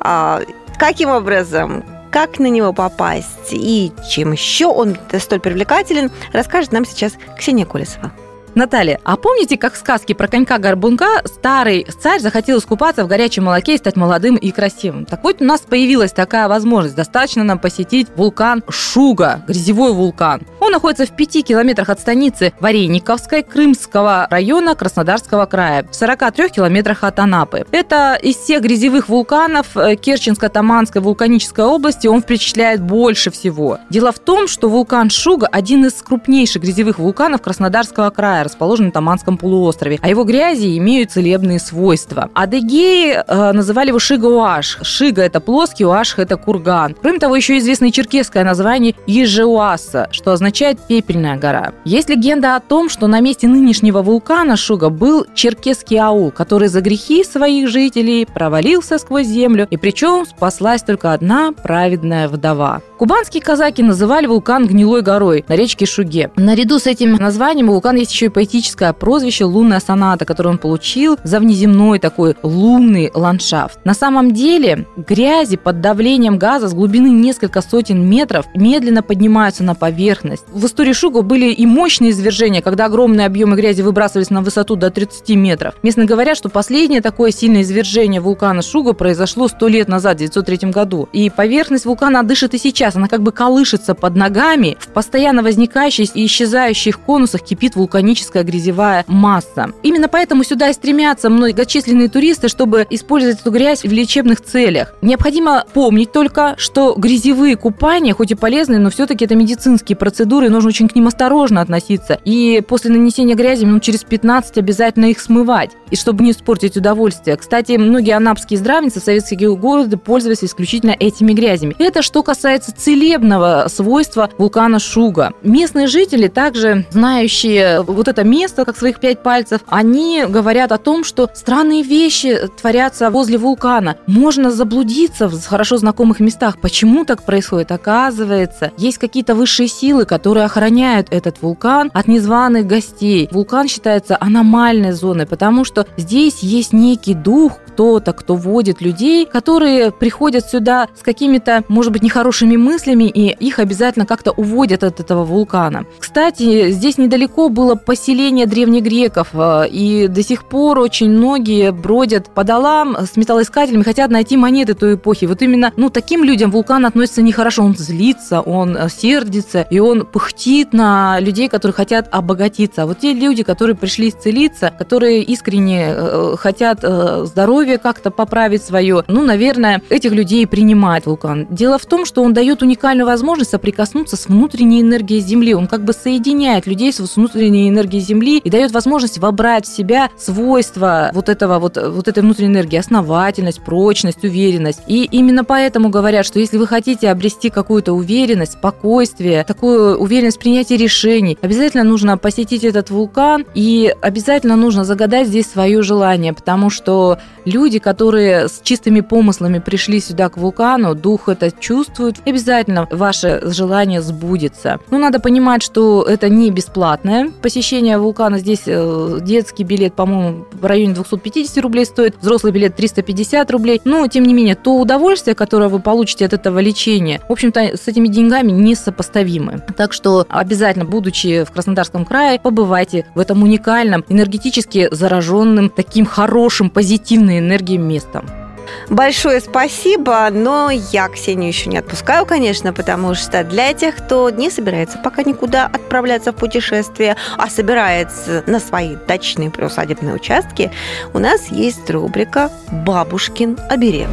А, 0.00 0.40
каким 0.78 1.10
образом? 1.10 1.84
Как 2.10 2.38
на 2.38 2.46
него 2.46 2.72
попасть 2.72 3.52
и 3.52 3.90
чем 4.10 4.32
еще 4.32 4.66
он 4.66 4.96
столь 5.18 5.40
привлекателен, 5.40 6.10
расскажет 6.32 6.72
нам 6.72 6.84
сейчас 6.84 7.14
Ксения 7.38 7.64
Колесова. 7.64 8.12
Наталья, 8.54 9.00
а 9.04 9.16
помните, 9.16 9.56
как 9.56 9.72
в 9.72 9.78
сказке 9.78 10.14
про 10.14 10.28
конька-горбунка 10.28 11.22
старый 11.24 11.84
царь 11.84 12.20
захотел 12.20 12.58
искупаться 12.58 13.02
в 13.04 13.08
горячем 13.08 13.44
молоке 13.44 13.74
и 13.74 13.78
стать 13.78 13.96
молодым 13.96 14.36
и 14.36 14.50
красивым? 14.50 15.06
Так 15.06 15.24
вот, 15.24 15.40
у 15.40 15.44
нас 15.44 15.62
появилась 15.62 16.12
такая 16.12 16.48
возможность. 16.48 16.94
Достаточно 16.94 17.44
нам 17.44 17.58
посетить 17.58 18.08
вулкан 18.14 18.62
Шуга, 18.68 19.42
грязевой 19.46 19.94
вулкан. 19.94 20.42
Он 20.62 20.70
находится 20.70 21.06
в 21.06 21.10
5 21.10 21.44
километрах 21.44 21.88
от 21.88 21.98
станицы 21.98 22.52
Варениковской 22.60 23.42
Крымского 23.42 24.28
района 24.30 24.76
Краснодарского 24.76 25.46
края, 25.46 25.84
в 25.90 25.92
43 25.92 26.50
километрах 26.50 27.02
от 27.02 27.18
Анапы. 27.18 27.66
Это 27.72 28.14
из 28.14 28.36
всех 28.36 28.62
грязевых 28.62 29.08
вулканов 29.08 29.76
э, 29.76 29.96
Керченско-Таманской 29.96 31.00
вулканической 31.00 31.64
области 31.64 32.06
он 32.06 32.22
впечатляет 32.22 32.80
больше 32.80 33.32
всего. 33.32 33.78
Дело 33.90 34.12
в 34.12 34.20
том, 34.20 34.46
что 34.46 34.68
вулкан 34.68 35.10
Шуга– 35.10 35.48
один 35.50 35.84
из 35.84 35.94
крупнейших 35.94 36.62
грязевых 36.62 37.00
вулканов 37.00 37.42
Краснодарского 37.42 38.10
края, 38.10 38.44
расположен 38.44 38.86
на 38.86 38.92
Таманском 38.92 39.38
полуострове, 39.38 39.98
а 40.00 40.08
его 40.08 40.22
грязи 40.22 40.78
имеют 40.78 41.10
целебные 41.10 41.58
свойства. 41.58 42.30
Адыгеи 42.34 43.14
э, 43.26 43.52
называли 43.52 43.88
его 43.88 43.98
Шига-Уаш. 43.98 44.78
Шига– 44.82 45.22
это 45.24 45.40
плоский, 45.40 45.84
Уаш– 45.84 46.14
это 46.18 46.36
курган. 46.36 46.94
Кроме 47.02 47.18
того, 47.18 47.34
еще 47.34 47.58
известно 47.58 47.86
и 47.86 47.92
черкесское 47.92 48.44
название 48.44 48.94
Ежеуаса, 49.08 50.06
что 50.12 50.30
означает 50.30 50.51
«пепельная 50.88 51.36
гора». 51.36 51.72
Есть 51.84 52.08
легенда 52.08 52.56
о 52.56 52.60
том, 52.60 52.88
что 52.88 53.06
на 53.06 53.20
месте 53.20 53.48
нынешнего 53.48 54.02
вулкана 54.02 54.56
Шуга 54.56 54.88
был 54.88 55.26
черкесский 55.34 55.98
аул, 55.98 56.30
который 56.30 56.68
за 56.68 56.80
грехи 56.80 57.24
своих 57.24 57.68
жителей 57.68 58.26
провалился 58.26 58.98
сквозь 58.98 59.26
землю, 59.26 59.66
и 59.70 59.76
причем 59.76 60.26
спаслась 60.26 60.82
только 60.82 61.12
одна 61.12 61.52
праведная 61.52 62.28
вдова. 62.28 62.82
Кубанские 63.02 63.42
казаки 63.42 63.82
называли 63.82 64.26
вулкан 64.26 64.64
Гнилой 64.64 65.02
горой 65.02 65.44
на 65.48 65.56
речке 65.56 65.86
Шуге. 65.86 66.30
Наряду 66.36 66.78
с 66.78 66.86
этим 66.86 67.14
названием 67.14 67.68
у 67.68 67.72
вулкана 67.72 67.96
есть 67.96 68.12
еще 68.12 68.26
и 68.26 68.28
поэтическое 68.28 68.92
прозвище 68.92 69.44
«Лунная 69.44 69.80
соната», 69.80 70.24
которое 70.24 70.50
он 70.50 70.58
получил 70.58 71.18
за 71.24 71.40
внеземной 71.40 71.98
такой 71.98 72.36
лунный 72.44 73.10
ландшафт. 73.12 73.84
На 73.84 73.94
самом 73.94 74.30
деле 74.30 74.86
грязи 74.96 75.56
под 75.56 75.80
давлением 75.80 76.38
газа 76.38 76.68
с 76.68 76.74
глубины 76.74 77.08
несколько 77.08 77.60
сотен 77.60 78.08
метров 78.08 78.46
медленно 78.54 79.02
поднимаются 79.02 79.64
на 79.64 79.74
поверхность. 79.74 80.44
В 80.52 80.64
истории 80.64 80.92
Шуга 80.92 81.22
были 81.22 81.46
и 81.46 81.66
мощные 81.66 82.12
извержения, 82.12 82.62
когда 82.62 82.84
огромные 82.84 83.26
объемы 83.26 83.56
грязи 83.56 83.82
выбрасывались 83.82 84.30
на 84.30 84.42
высоту 84.42 84.76
до 84.76 84.92
30 84.92 85.28
метров. 85.30 85.74
Местные 85.82 86.06
говорят, 86.06 86.36
что 86.36 86.48
последнее 86.50 87.00
такое 87.00 87.32
сильное 87.32 87.62
извержение 87.62 88.20
вулкана 88.20 88.62
Шуга 88.62 88.92
произошло 88.92 89.48
100 89.48 89.66
лет 89.66 89.88
назад, 89.88 90.20
в 90.20 90.22
1903 90.22 90.70
году. 90.70 91.08
И 91.12 91.30
поверхность 91.30 91.84
вулкана 91.84 92.22
дышит 92.22 92.54
и 92.54 92.58
сейчас 92.58 92.91
сейчас, 92.92 92.96
она 92.96 93.08
как 93.08 93.22
бы 93.22 93.32
колышется 93.32 93.94
под 93.94 94.16
ногами, 94.16 94.76
в 94.78 94.88
постоянно 94.88 95.42
возникающих 95.42 96.14
и 96.14 96.26
исчезающих 96.26 97.00
конусах 97.00 97.42
кипит 97.42 97.76
вулканическая 97.76 98.44
грязевая 98.44 99.04
масса. 99.06 99.72
Именно 99.82 100.08
поэтому 100.08 100.44
сюда 100.44 100.70
и 100.70 100.72
стремятся 100.72 101.30
многочисленные 101.30 102.08
туристы, 102.08 102.48
чтобы 102.48 102.86
использовать 102.90 103.40
эту 103.40 103.50
грязь 103.50 103.82
в 103.82 103.92
лечебных 103.92 104.40
целях. 104.40 104.94
Необходимо 105.02 105.64
помнить 105.72 106.12
только, 106.12 106.54
что 106.58 106.94
грязевые 106.96 107.56
купания, 107.56 108.14
хоть 108.14 108.30
и 108.30 108.34
полезные, 108.34 108.78
но 108.78 108.90
все-таки 108.90 109.24
это 109.24 109.34
медицинские 109.34 109.96
процедуры, 109.96 110.46
и 110.46 110.50
нужно 110.50 110.68
очень 110.68 110.88
к 110.88 110.94
ним 110.94 111.06
осторожно 111.06 111.60
относиться. 111.60 112.18
И 112.24 112.62
после 112.66 112.90
нанесения 112.90 113.34
грязи 113.34 113.64
минут 113.64 113.82
через 113.82 114.04
15 114.04 114.58
обязательно 114.58 115.06
их 115.06 115.20
смывать, 115.20 115.70
и 115.90 115.96
чтобы 115.96 116.24
не 116.24 116.32
испортить 116.32 116.76
удовольствие. 116.76 117.36
Кстати, 117.36 117.72
многие 117.72 118.16
анапские 118.16 118.58
здравницы 118.58 119.00
советские 119.00 119.54
годы 119.56 119.96
пользовались 119.96 120.44
исключительно 120.44 120.92
этими 120.98 121.32
грязями. 121.32 121.74
Это 121.78 122.02
что 122.02 122.22
касается 122.22 122.72
целебного 122.82 123.66
свойства 123.68 124.28
вулкана 124.38 124.80
Шуга. 124.80 125.32
Местные 125.42 125.86
жители, 125.86 126.26
также 126.26 126.84
знающие 126.90 127.80
вот 127.82 128.08
это 128.08 128.24
место, 128.24 128.64
как 128.64 128.76
своих 128.76 128.98
пять 128.98 129.22
пальцев, 129.22 129.60
они 129.68 130.24
говорят 130.28 130.72
о 130.72 130.78
том, 130.78 131.04
что 131.04 131.30
странные 131.32 131.82
вещи 131.82 132.40
творятся 132.60 133.10
возле 133.10 133.38
вулкана. 133.38 133.98
Можно 134.08 134.50
заблудиться 134.50 135.28
в 135.28 135.46
хорошо 135.46 135.76
знакомых 135.76 136.18
местах. 136.18 136.60
Почему 136.60 137.04
так 137.04 137.22
происходит? 137.22 137.70
Оказывается, 137.70 138.72
есть 138.76 138.98
какие-то 138.98 139.36
высшие 139.36 139.68
силы, 139.68 140.04
которые 140.04 140.44
охраняют 140.44 141.06
этот 141.10 141.40
вулкан 141.40 141.90
от 141.94 142.08
незваных 142.08 142.66
гостей. 142.66 143.28
Вулкан 143.30 143.68
считается 143.68 144.16
аномальной 144.18 144.92
зоной, 144.92 145.26
потому 145.26 145.64
что 145.64 145.86
здесь 145.96 146.40
есть 146.40 146.72
некий 146.72 147.14
дух, 147.14 147.52
кто-то, 147.68 148.12
кто 148.12 148.34
водит 148.34 148.82
людей, 148.82 149.24
которые 149.24 149.92
приходят 149.92 150.44
сюда 150.44 150.88
с 150.98 151.02
какими-то, 151.02 151.64
может 151.68 151.92
быть, 151.92 152.02
нехорошими 152.02 152.56
мыслями, 152.56 152.71
и 152.78 153.30
их 153.30 153.58
обязательно 153.58 154.06
как-то 154.06 154.32
уводят 154.32 154.84
от 154.84 155.00
этого 155.00 155.24
вулкана. 155.24 155.84
Кстати, 155.98 156.70
здесь 156.70 156.98
недалеко 156.98 157.48
было 157.48 157.74
поселение 157.74 158.46
древнегреков, 158.46 159.28
э, 159.32 159.68
и 159.68 160.08
до 160.08 160.22
сих 160.22 160.44
пор 160.44 160.78
очень 160.78 161.10
многие 161.10 161.72
бродят 161.72 162.28
по 162.28 162.44
долам 162.44 162.96
с 162.96 163.16
металлоискателями, 163.16 163.82
хотят 163.82 164.10
найти 164.10 164.36
монеты 164.36 164.74
той 164.74 164.94
эпохи. 164.94 165.26
Вот 165.26 165.42
именно 165.42 165.72
ну, 165.76 165.90
таким 165.90 166.24
людям 166.24 166.50
вулкан 166.50 166.86
относится 166.86 167.22
нехорошо, 167.22 167.64
он 167.64 167.76
злится, 167.76 168.40
он 168.40 168.76
э, 168.76 168.88
сердится, 168.88 169.62
и 169.62 169.78
он 169.78 170.06
пыхтит 170.06 170.72
на 170.72 171.18
людей, 171.20 171.48
которые 171.48 171.74
хотят 171.74 172.08
обогатиться. 172.10 172.82
А 172.82 172.86
вот 172.86 172.98
те 172.98 173.12
люди, 173.12 173.42
которые 173.42 173.76
пришли 173.76 174.08
исцелиться, 174.08 174.72
которые 174.78 175.22
искренне 175.22 175.94
э, 175.94 176.34
хотят 176.38 176.80
здоровье 176.82 177.78
как-то 177.78 178.10
поправить 178.10 178.62
свое. 178.62 179.04
Ну, 179.08 179.22
наверное, 179.22 179.80
этих 179.88 180.12
людей 180.12 180.46
принимает 180.46 181.06
вулкан. 181.06 181.46
Дело 181.50 181.78
в 181.78 181.86
том, 181.86 182.04
что 182.04 182.22
он 182.22 182.34
дает 182.34 182.51
уникальную 182.60 183.06
возможность 183.06 183.52
соприкоснуться 183.52 184.16
с 184.16 184.26
внутренней 184.26 184.82
энергией 184.82 185.20
Земли. 185.20 185.54
Он 185.54 185.66
как 185.66 185.84
бы 185.84 185.94
соединяет 185.94 186.66
людей 186.66 186.92
с 186.92 186.98
внутренней 187.16 187.70
энергией 187.70 188.02
Земли 188.02 188.38
и 188.38 188.50
дает 188.50 188.72
возможность 188.72 189.16
вобрать 189.16 189.64
в 189.64 189.74
себя 189.74 190.10
свойства 190.18 191.10
вот 191.14 191.30
этого 191.30 191.58
вот, 191.58 191.78
вот 191.78 192.08
этой 192.08 192.22
внутренней 192.22 192.52
энергии, 192.52 192.76
основательность, 192.76 193.62
прочность, 193.62 194.24
уверенность. 194.24 194.80
И 194.86 195.04
именно 195.04 195.44
поэтому 195.44 195.88
говорят, 195.88 196.26
что 196.26 196.38
если 196.40 196.58
вы 196.58 196.66
хотите 196.66 197.08
обрести 197.08 197.48
какую-то 197.48 197.92
уверенность, 197.92 198.52
спокойствие, 198.52 199.44
такую 199.44 199.96
уверенность 199.96 200.38
в 200.38 200.40
принятии 200.40 200.74
решений, 200.74 201.38
обязательно 201.40 201.84
нужно 201.84 202.18
посетить 202.18 202.64
этот 202.64 202.90
вулкан 202.90 203.46
и 203.54 203.94
обязательно 204.02 204.56
нужно 204.56 204.84
загадать 204.84 205.28
здесь 205.28 205.46
свое 205.46 205.82
желание, 205.82 206.32
потому 206.32 206.68
что 206.68 207.18
люди, 207.44 207.78
которые 207.78 208.48
с 208.48 208.60
чистыми 208.62 209.00
помыслами 209.00 209.58
пришли 209.58 210.00
сюда 210.00 210.28
к 210.28 210.36
вулкану, 210.36 210.94
дух 210.94 211.28
это 211.28 211.50
чувствует, 211.50 212.16
обязательно 212.42 212.88
ваше 212.90 213.40
желание 213.44 214.02
сбудется. 214.02 214.80
Но 214.90 214.98
надо 214.98 215.20
понимать, 215.20 215.62
что 215.62 216.02
это 216.02 216.28
не 216.28 216.50
бесплатное 216.50 217.30
посещение 217.40 217.98
вулкана. 217.98 218.38
Здесь 218.38 218.62
э, 218.66 219.18
детский 219.22 219.62
билет, 219.62 219.94
по-моему, 219.94 220.46
в 220.52 220.66
районе 220.66 220.94
250 220.94 221.62
рублей 221.62 221.86
стоит, 221.86 222.16
взрослый 222.20 222.52
билет 222.52 222.74
350 222.74 223.50
рублей. 223.50 223.80
Но, 223.84 224.06
тем 224.08 224.24
не 224.24 224.34
менее, 224.34 224.56
то 224.56 224.76
удовольствие, 224.76 225.34
которое 225.36 225.68
вы 225.68 225.78
получите 225.78 226.26
от 226.26 226.32
этого 226.32 226.58
лечения, 226.58 227.20
в 227.28 227.32
общем-то, 227.32 227.76
с 227.76 227.86
этими 227.86 228.08
деньгами 228.08 228.50
несопоставимы. 228.50 229.62
Так 229.76 229.92
что 229.92 230.26
обязательно, 230.28 230.84
будучи 230.84 231.44
в 231.44 231.52
Краснодарском 231.52 232.04
крае, 232.04 232.40
побывайте 232.40 233.06
в 233.14 233.20
этом 233.20 233.42
уникальном, 233.42 234.04
энергетически 234.08 234.88
зараженном, 234.90 235.70
таким 235.70 236.06
хорошим, 236.06 236.70
позитивным 236.70 237.38
энергии 237.38 237.76
местом. 237.76 238.41
Большое 238.88 239.40
спасибо, 239.40 240.28
но 240.30 240.70
я 240.70 241.08
Ксению 241.08 241.48
еще 241.48 241.70
не 241.70 241.78
отпускаю, 241.78 242.26
конечно, 242.26 242.72
потому 242.72 243.14
что 243.14 243.44
для 243.44 243.72
тех, 243.72 243.96
кто 243.96 244.30
не 244.30 244.50
собирается 244.50 244.98
пока 244.98 245.22
никуда 245.22 245.66
отправляться 245.66 246.32
в 246.32 246.36
путешествие, 246.36 247.16
а 247.36 247.48
собирается 247.48 248.44
на 248.46 248.60
свои 248.60 248.96
дачные 249.08 249.50
приусадебные 249.50 250.14
участки, 250.14 250.70
у 251.14 251.18
нас 251.18 251.48
есть 251.48 251.88
рубрика 251.90 252.50
«Бабушкин 252.70 253.58
оберег». 253.70 254.08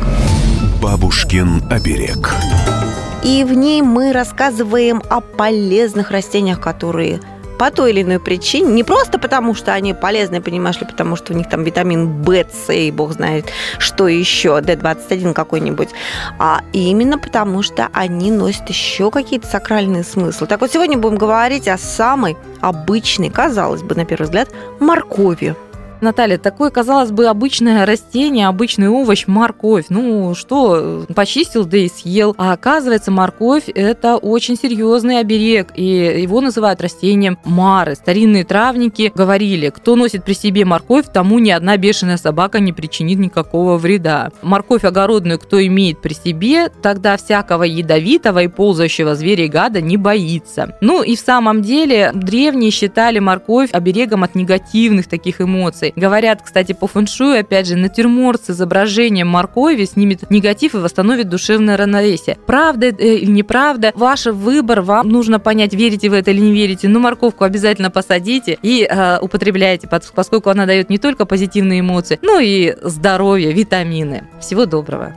«Бабушкин 0.81 1.63
оберег». 1.69 2.33
И 3.23 3.43
в 3.43 3.53
ней 3.53 3.81
мы 3.81 4.13
рассказываем 4.13 5.03
о 5.09 5.19
полезных 5.19 6.09
растениях, 6.09 6.61
которые 6.61 7.19
по 7.59 7.71
той 7.71 7.91
или 7.91 8.01
иной 8.03 8.19
причине, 8.19 8.71
не 8.71 8.83
просто 8.85 9.19
потому, 9.19 9.53
что 9.53 9.73
они 9.73 9.93
полезны, 9.93 10.41
понимаешь 10.41 10.79
ли, 10.79 10.87
потому 10.87 11.17
что 11.17 11.33
у 11.33 11.35
них 11.35 11.49
там 11.49 11.63
витамин 11.63 12.23
В, 12.23 12.33
С 12.33 12.73
и 12.73 12.89
бог 12.89 13.11
знает, 13.11 13.47
что 13.77 14.07
еще, 14.07 14.59
D21 14.59 15.33
какой-нибудь, 15.33 15.89
а 16.39 16.61
именно 16.71 17.19
потому, 17.19 17.61
что 17.61 17.89
они 17.91 18.31
носят 18.31 18.69
еще 18.69 19.11
какие-то 19.11 19.47
сакральные 19.47 20.05
смыслы. 20.05 20.47
Так 20.47 20.61
вот, 20.61 20.71
сегодня 20.71 20.97
будем 20.97 21.17
говорить 21.17 21.67
о 21.67 21.77
самой 21.77 22.37
обычной, 22.61 23.29
казалось 23.29 23.83
бы, 23.83 23.93
на 23.93 24.05
первый 24.05 24.23
взгляд, 24.23 24.49
моркови. 24.79 25.55
Наталья, 26.01 26.37
такое, 26.37 26.69
казалось 26.69 27.11
бы, 27.11 27.25
обычное 27.25 27.85
растение, 27.85 28.47
обычный 28.47 28.87
овощ, 28.87 29.27
морковь. 29.27 29.85
Ну 29.89 30.33
что, 30.33 31.05
почистил, 31.13 31.65
да 31.65 31.77
и 31.77 31.89
съел. 31.89 32.35
А 32.37 32.53
оказывается, 32.53 33.11
морковь– 33.11 33.63
это 33.75 34.15
очень 34.15 34.55
серьезный 34.55 35.19
оберег, 35.19 35.73
и 35.75 36.21
его 36.21 36.39
называют 36.39 36.81
растением 36.81 37.37
мары. 37.43 37.95
Старинные 37.95 38.45
травники 38.45 39.11
говорили, 39.13 39.69
кто 39.69 39.95
носит 39.95 40.23
при 40.23 40.33
себе 40.33 40.63
морковь, 40.63 41.05
тому 41.11 41.39
ни 41.39 41.49
одна 41.49 41.75
бешеная 41.75 42.17
собака 42.17 42.59
не 42.59 42.71
причинит 42.71 43.19
никакого 43.19 43.77
вреда. 43.77 44.31
Морковь 44.41 44.85
огородную, 44.85 45.37
кто 45.37 45.65
имеет 45.65 46.01
при 46.01 46.13
себе, 46.13 46.69
тогда 46.69 47.17
всякого 47.17 47.63
ядовитого 47.63 48.43
и 48.43 48.47
ползающего 48.47 49.15
зверя 49.15 49.45
и 49.45 49.49
гада 49.49 49.81
не 49.81 49.97
боится. 49.97 50.77
Ну 50.79 51.03
и 51.03 51.15
в 51.15 51.19
самом 51.19 51.61
деле 51.61 52.11
древние 52.13 52.71
считали 52.71 53.19
морковь 53.19 53.71
оберегом 53.73 54.23
от 54.23 54.35
негативных 54.35 55.07
таких 55.07 55.41
эмоций. 55.41 55.88
Эмоций. 55.89 55.93
Говорят, 55.95 56.41
кстати, 56.41 56.73
по 56.73 56.87
фэншую, 56.87 57.39
опять 57.39 57.67
же, 57.67 57.75
натюрморт 57.75 58.45
с 58.45 58.49
изображением 58.51 59.27
моркови 59.27 59.85
снимет 59.85 60.29
негатив 60.29 60.75
и 60.75 60.77
восстановит 60.77 61.29
душевное 61.29 61.77
равновесие. 61.77 62.37
Правда 62.45 62.87
или 62.87 63.29
неправда, 63.29 63.91
ваш 63.95 64.25
выбор, 64.25 64.81
вам 64.81 65.09
нужно 65.09 65.39
понять, 65.39 65.73
верите 65.73 66.09
вы 66.09 66.17
это 66.17 66.31
или 66.31 66.41
не 66.41 66.53
верите. 66.53 66.87
Но 66.87 66.99
морковку 66.99 67.43
обязательно 67.43 67.91
посадите 67.91 68.57
и 68.61 68.87
э, 68.89 69.19
употребляйте, 69.21 69.87
поскольку 69.87 70.49
она 70.49 70.65
дает 70.65 70.89
не 70.89 70.97
только 70.97 71.25
позитивные 71.25 71.81
эмоции, 71.81 72.19
но 72.21 72.39
и 72.39 72.75
здоровье, 72.81 73.53
витамины. 73.53 74.23
Всего 74.39 74.65
доброго. 74.65 75.13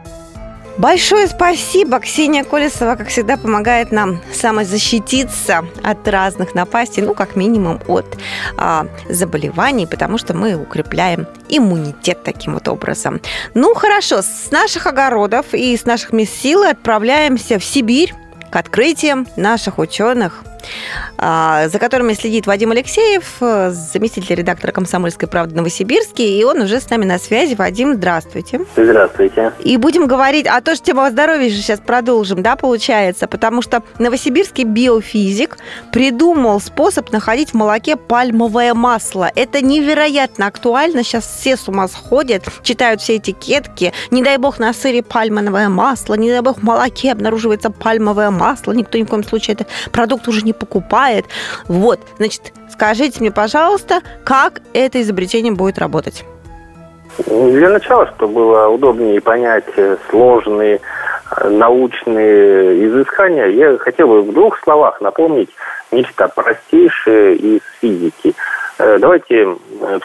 Большое 0.79 1.27
спасибо. 1.27 2.01
Ксения 2.01 2.45
Колесова, 2.45 2.97
как 2.97 3.09
всегда, 3.09 3.37
помогает 3.37 3.93
нам 3.93 4.21
самозащититься 4.33 5.65
от 5.83 6.09
разных 6.09 6.55
напастей, 6.55 7.03
ну, 7.03 7.15
как 7.15 7.37
минимум, 7.37 7.81
от 7.87 8.07
а, 8.57 8.87
заболеваний, 9.09 9.87
потому 9.87 10.17
что 10.17 10.35
мы 10.35 10.55
укрепляем 10.55 11.27
иммунитет 11.49 12.23
таким 12.25 12.55
вот 12.55 12.69
образом. 12.69 13.21
Ну, 13.55 13.75
хорошо, 13.75 14.23
с 14.23 14.51
наших 14.51 14.87
огородов 14.87 15.47
и 15.53 15.77
с 15.77 15.85
наших 15.85 16.13
мест 16.13 16.35
силы 16.35 16.69
отправляемся 16.69 17.59
в 17.59 17.65
Сибирь 17.65 18.15
к 18.51 18.57
открытиям 18.57 19.27
наших 19.37 19.79
ученых 19.79 20.45
за 21.19 21.79
которыми 21.79 22.15
следит 22.15 22.47
Вадим 22.47 22.73
Алексеев, 22.73 23.25
заместитель 23.39 24.37
редактора 24.37 24.73
«Комсомольской 24.73 25.29
правды» 25.29 25.55
Новосибирске, 25.55 26.39
и 26.39 26.45
он 26.45 26.61
уже 26.63 26.81
с 26.81 26.91
нами 26.91 27.05
на 27.05 27.19
связи. 27.19 27.55
Вадим, 27.55 27.95
здравствуйте. 27.95 28.61
Здравствуйте. 28.77 29.53
И 29.61 29.77
будем 29.77 30.07
говорить, 30.07 30.47
а 30.47 30.61
то, 30.61 30.75
что 30.75 30.87
тема 30.87 31.11
здоровья 31.11 31.49
же 31.49 31.57
сейчас 31.57 31.81
продолжим, 31.81 32.43
да, 32.43 32.57
получается, 32.57 33.27
потому 33.27 33.63
что 33.63 33.83
новосибирский 33.99 34.65
биофизик 34.65 35.57
придумал 35.93 36.61
способ 36.61 37.13
находить 37.13 37.51
в 37.51 37.55
молоке 37.55 37.97
пальмовое 37.97 38.75
масло. 38.75 39.31
Это 39.35 39.65
невероятно 39.65 40.47
актуально, 40.47 41.03
сейчас 41.03 41.25
все 41.25 41.57
с 41.57 41.69
ума 41.69 41.89
сходят, 41.89 42.45
читают 42.63 43.01
все 43.01 43.17
этикетки, 43.17 43.93
не 44.11 44.23
дай 44.23 44.39
бог 44.39 44.59
на 44.59 44.73
сыре 44.73 45.03
пальмовое 45.03 45.69
масло, 45.69 46.15
не 46.15 46.31
дай 46.31 46.41
бог 46.41 46.59
в 46.59 46.63
молоке 46.63 47.13
обнаруживается 47.13 47.71
пальмовое 47.71 48.31
масло, 48.31 48.73
никто 48.73 48.99
ни 48.99 49.05
в 49.05 49.09
коем 49.09 49.25
случае 49.25 49.55
этот 49.55 49.69
продукт 49.91 50.29
уже 50.29 50.43
не 50.43 50.52
не 50.53 50.59
покупает. 50.59 51.27
Вот, 51.69 52.01
значит, 52.19 52.53
скажите 52.71 53.21
мне, 53.21 53.33
пожалуйста, 53.33 54.01
как 54.25 54.61
это 54.75 55.01
изобретение 55.01 55.53
будет 55.53 55.79
работать? 55.79 56.25
Для 57.27 57.69
начала, 57.69 58.07
чтобы 58.17 58.35
было 58.35 58.69
удобнее 58.69 59.21
понять 59.21 59.67
э, 59.77 59.97
сложные 60.09 60.81
э, 61.37 61.49
научные 61.49 62.87
изыскания, 62.87 63.47
я 63.49 63.77
хотел 63.79 64.09
бы 64.09 64.23
в 64.23 64.33
двух 64.33 64.59
словах 64.63 65.01
напомнить 65.03 65.51
нечто 65.91 66.29
простейшее 66.29 67.37
из 67.37 67.61
физики. 67.81 68.35
Э, 68.79 68.97
давайте 68.99 69.57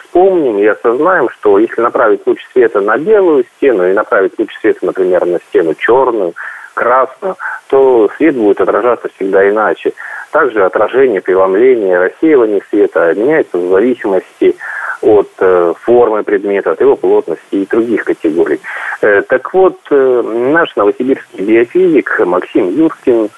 вспомним 0.02 0.58
и 0.58 0.66
осознаем, 0.66 1.30
что 1.30 1.58
если 1.58 1.80
направить 1.80 2.26
луч 2.26 2.40
света 2.52 2.80
на 2.82 2.98
белую 2.98 3.46
стену 3.56 3.88
и 3.88 3.94
направить 3.94 4.38
луч 4.38 4.50
света, 4.60 4.84
например, 4.84 5.24
на 5.24 5.38
стену 5.48 5.74
черную, 5.74 6.34
красную, 6.78 7.36
то 7.68 8.08
свет 8.16 8.36
будет 8.36 8.60
отражаться 8.60 9.08
всегда 9.14 9.48
иначе. 9.48 9.92
Также 10.30 10.64
отражение, 10.64 11.20
преломление, 11.20 11.98
рассеивание 11.98 12.60
света 12.68 13.14
меняется 13.14 13.56
в 13.56 13.70
зависимости 13.70 14.56
от 15.00 15.28
э, 15.38 15.72
формы 15.80 16.22
предмета, 16.22 16.72
от 16.72 16.80
его 16.80 16.96
плотности 16.96 17.54
и 17.54 17.66
других 17.66 18.04
категорий. 18.04 18.60
Э, 19.00 19.22
так 19.22 19.54
вот, 19.54 19.78
э, 19.90 20.22
наш 20.52 20.74
новосибирский 20.76 21.44
биофизик 21.44 22.20
Максим 22.26 22.68
Юркин, 22.68 23.30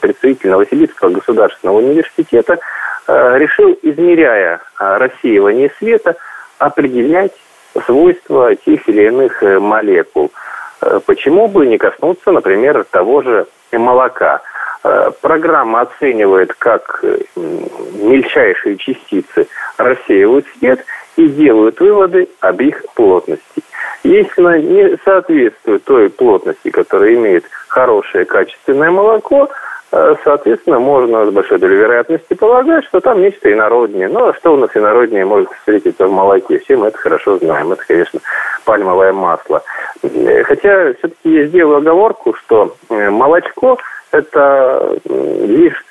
представитель 0.00 0.50
Новосибирского 0.50 1.10
государственного 1.10 1.78
университета, 1.78 2.58
решил, 3.06 3.76
измеряя 3.82 4.60
рассеивание 4.78 5.70
света, 5.78 6.16
определять 6.58 7.32
свойства 7.84 8.54
тех 8.54 8.88
или 8.88 9.06
иных 9.08 9.42
молекул. 9.42 10.30
Почему 11.06 11.48
бы 11.48 11.66
не 11.66 11.78
коснуться, 11.78 12.30
например, 12.30 12.84
того 12.90 13.22
же 13.22 13.46
молока– 13.72 14.40
программа 14.82 15.82
оценивает, 15.82 16.54
как 16.54 17.00
э, 17.02 17.18
мельчайшие 17.36 18.76
частицы 18.76 19.46
рассеивают 19.78 20.46
свет 20.58 20.84
и 21.16 21.28
делают 21.28 21.78
выводы 21.80 22.28
об 22.40 22.60
их 22.60 22.84
плотности. 22.94 23.62
Если 24.02 24.40
она 24.40 24.58
не 24.58 24.98
соответствует 25.04 25.84
той 25.84 26.10
плотности, 26.10 26.70
которая 26.70 27.14
имеет 27.14 27.44
хорошее 27.68 28.24
качественное 28.24 28.90
молоко, 28.90 29.48
э, 29.92 30.14
соответственно, 30.24 30.80
можно 30.80 31.26
с 31.26 31.30
большой 31.30 31.60
долей 31.60 31.76
вероятности 31.76 32.34
полагать, 32.34 32.84
что 32.86 32.98
там 32.98 33.22
нечто 33.22 33.52
инороднее. 33.52 34.08
Ну, 34.08 34.30
а 34.30 34.34
что 34.34 34.54
у 34.54 34.56
нас 34.56 34.70
инороднее 34.74 35.24
может 35.24 35.52
встретиться 35.52 36.08
в 36.08 36.12
молоке? 36.12 36.58
Все 36.58 36.76
мы 36.76 36.88
это 36.88 36.98
хорошо 36.98 37.38
знаем. 37.38 37.70
Это, 37.70 37.84
конечно, 37.86 38.18
пальмовое 38.64 39.12
масло. 39.12 39.62
Хотя 40.44 40.92
все-таки 40.94 41.30
я 41.32 41.46
сделаю 41.46 41.76
оговорку, 41.76 42.34
что 42.34 42.74
молочко– 42.88 43.78
это 44.12 44.98
лишь 45.06 45.84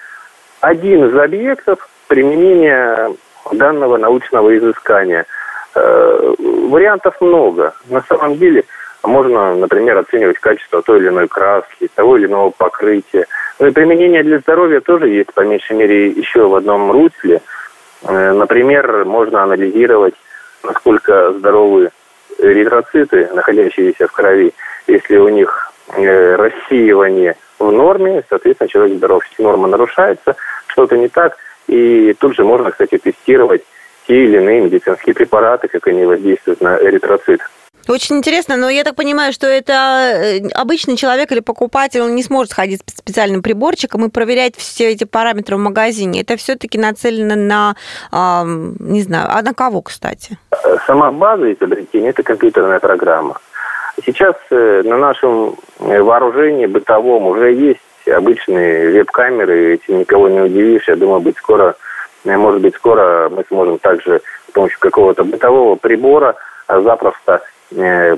один 0.62 1.10
из 1.10 1.18
объектов 1.18 1.90
применения 2.08 3.12
данного 3.52 3.98
научного 3.98 4.56
изыскания. 4.58 5.26
Э, 5.74 6.34
вариантов 6.38 7.20
много. 7.20 7.74
На 7.90 8.02
самом 8.04 8.38
деле 8.38 8.64
можно, 9.04 9.56
например, 9.56 9.98
оценивать 9.98 10.38
качество 10.40 10.82
той 10.82 11.00
или 11.00 11.08
иной 11.08 11.28
краски, 11.28 11.90
того 11.96 12.18
или 12.18 12.28
иного 12.28 12.52
покрытия. 12.52 13.26
Но 13.60 13.68
и 13.68 13.72
применение 13.72 14.24
для 14.24 14.40
здоровья 14.40 14.82
тоже 14.82 15.10
есть, 15.10 15.34
по 15.34 15.42
меньшей 15.42 15.76
мере, 15.76 16.10
еще 16.10 16.48
в 16.48 16.56
одном 16.56 16.92
русле. 16.92 17.42
Э, 18.04 18.34
например, 18.34 19.06
можно 19.06 19.44
анализировать, 19.44 20.16
насколько 20.64 21.32
здоровы 21.34 21.90
эритроциты, 22.38 23.30
находящиеся 23.34 24.08
в 24.08 24.12
крови, 24.12 24.54
если 24.88 25.18
у 25.18 25.30
них 25.30 25.72
э, 25.96 26.36
рассеивание 26.36 27.36
в 27.62 27.72
норме, 27.72 28.24
соответственно, 28.30 28.70
человек 28.70 28.98
здоров. 28.98 29.24
Если 29.30 29.44
норма 29.44 29.68
нарушается, 29.68 30.36
что-то 30.68 30.98
не 30.98 31.08
так, 31.08 31.38
и 31.68 32.14
тут 32.20 32.36
же 32.36 32.44
можно, 32.44 32.72
кстати, 32.72 32.98
тестировать 32.98 33.64
те 34.08 34.24
или 34.24 34.38
иные 34.38 34.62
медицинские 34.62 35.16
препараты, 35.16 35.68
как 35.68 35.88
они 35.88 36.06
воздействуют 36.06 36.62
на 36.62 36.78
эритроцит. 36.78 37.42
Очень 37.88 38.18
интересно, 38.18 38.58
но 38.58 38.70
я 38.70 38.84
так 38.84 38.96
понимаю, 38.96 39.34
что 39.34 39.48
это 39.48 39.74
э, 39.74 40.48
обычный 40.54 40.96
человек 40.96 41.32
или 41.32 41.40
покупатель, 41.40 42.02
он 42.02 42.16
не 42.16 42.24
сможет 42.24 42.54
ходить 42.54 42.82
с 42.86 43.00
специальным 43.00 43.42
приборчиком 43.42 44.06
и 44.06 44.10
проверять 44.10 44.56
все 44.56 44.90
эти 44.92 45.04
параметры 45.04 45.56
в 45.56 45.60
магазине. 45.60 46.22
Это 46.22 46.38
все-таки 46.38 46.78
нацелено 46.78 47.36
на, 47.36 47.76
не 48.80 49.02
знаю, 49.02 49.30
а 49.32 49.42
на 49.42 49.54
кого, 49.54 49.82
кстати? 49.82 50.38
Сама 50.86 51.12
база 51.12 51.52
изобретения– 51.54 52.10
это 52.12 52.24
компьютерная 52.24 52.80
программа. 52.80 53.40
Сейчас 54.06 54.36
э, 54.50 54.82
на 54.86 54.98
нашем 54.98 55.56
э, 55.80 56.02
вооружении 56.02 56.66
бытовом 56.66 57.28
уже 57.28 57.54
есть 57.54 57.80
обычные 58.08 58.90
веб-камеры, 58.92 59.74
этим 59.74 60.00
никого 60.00 60.30
не 60.30 60.40
удивишь. 60.40 60.88
Я 60.88 60.96
думаю, 60.96 61.20
быть 61.20 61.38
скоро, 61.38 61.76
э, 62.26 62.38
может 62.38 62.62
быть, 62.62 62.76
скоро 62.76 63.30
мы 63.30 63.44
сможем 63.48 63.78
также 63.80 64.22
с 64.48 64.52
помощью 64.52 64.80
какого-то 64.80 65.24
бытового 65.24 65.76
прибора 65.76 66.36
запросто 66.68 67.42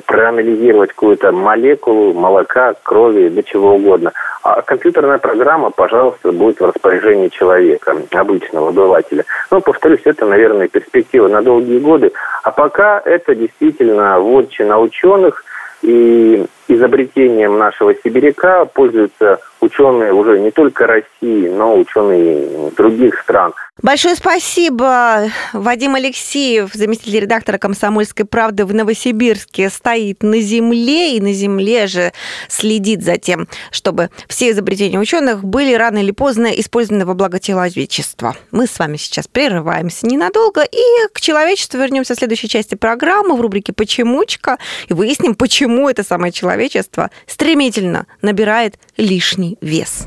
проанализировать 0.07 0.89
какую-то 0.89 1.31
молекулу 1.31 2.13
молока, 2.13 2.73
крови, 2.81 3.29
до 3.29 3.43
чего 3.43 3.75
угодно. 3.75 4.11
А 4.41 4.63
компьютерная 4.63 5.19
программа, 5.19 5.69
пожалуйста, 5.69 6.31
будет 6.31 6.59
в 6.59 6.65
распоряжении 6.65 7.27
человека, 7.27 7.95
обычного 8.13 8.69
обывателя. 8.69 9.25
Но, 9.51 9.61
повторюсь, 9.61 10.01
это, 10.05 10.25
наверное, 10.25 10.67
перспектива 10.67 11.27
на 11.27 11.43
долгие 11.43 11.77
годы. 11.77 12.13
А 12.41 12.49
пока 12.49 12.99
это 13.05 13.35
действительно 13.35 14.19
вотчина 14.19 14.79
ученых– 14.79 15.43
и 15.83 16.45
изобретением 16.67 17.57
нашего 17.57 17.93
сибиряка 17.93 18.65
пользуются 18.65 19.39
ученые 19.63 20.13
уже 20.13 20.39
не 20.39 20.51
только 20.51 20.87
России, 20.87 21.47
но 21.49 21.77
ученые 21.77 22.71
других 22.75 23.19
стран. 23.21 23.53
Большое 23.81 24.15
спасибо. 24.15 25.31
Вадим 25.51 25.95
Алексеев, 25.95 26.71
заместитель 26.73 27.21
редактора 27.21 27.57
«Комсомольской 27.57 28.23
правды» 28.23 28.65
в 28.65 28.73
Новосибирске, 28.73 29.69
стоит 29.71 30.21
на 30.21 30.39
земле 30.41 31.17
и 31.17 31.21
на 31.21 31.33
земле 31.33 31.87
же 31.87 32.13
следит 32.47 33.03
за 33.03 33.17
тем, 33.17 33.47
чтобы 33.71 34.11
все 34.27 34.51
изобретения 34.51 34.99
ученых 34.99 35.43
были 35.43 35.73
рано 35.73 35.97
или 35.97 36.11
поздно 36.11 36.47
использованы 36.47 37.05
во 37.07 37.15
благо 37.15 37.39
человечества. 37.39 38.35
Мы 38.51 38.67
с 38.67 38.77
вами 38.77 38.97
сейчас 38.97 39.27
прерываемся 39.27 40.05
ненадолго 40.05 40.61
и 40.61 41.07
к 41.11 41.19
человечеству 41.19 41.79
вернемся 41.79 42.13
в 42.13 42.19
следующей 42.19 42.49
части 42.49 42.75
программы 42.75 43.35
в 43.35 43.41
рубрике 43.41 43.73
«Почемучка» 43.73 44.59
и 44.87 44.93
выясним, 44.93 45.33
почему 45.33 45.89
это 45.89 46.03
самое 46.03 46.31
человечество 46.31 47.09
стремительно 47.25 48.05
набирает 48.21 48.75
лишний 48.97 49.52
вес. 49.61 50.05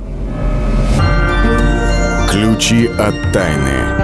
Ключи 2.31 2.87
от 2.87 3.15
тайны. 3.33 3.97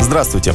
Здравствуйте, 0.00 0.54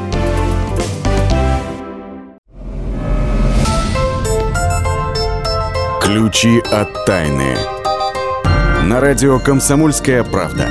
Ключи 6.11 6.59
от 6.59 7.05
тайны. 7.05 7.55
На 8.83 8.99
радио 8.99 9.39
«Комсомольская 9.39 10.25
правда». 10.25 10.67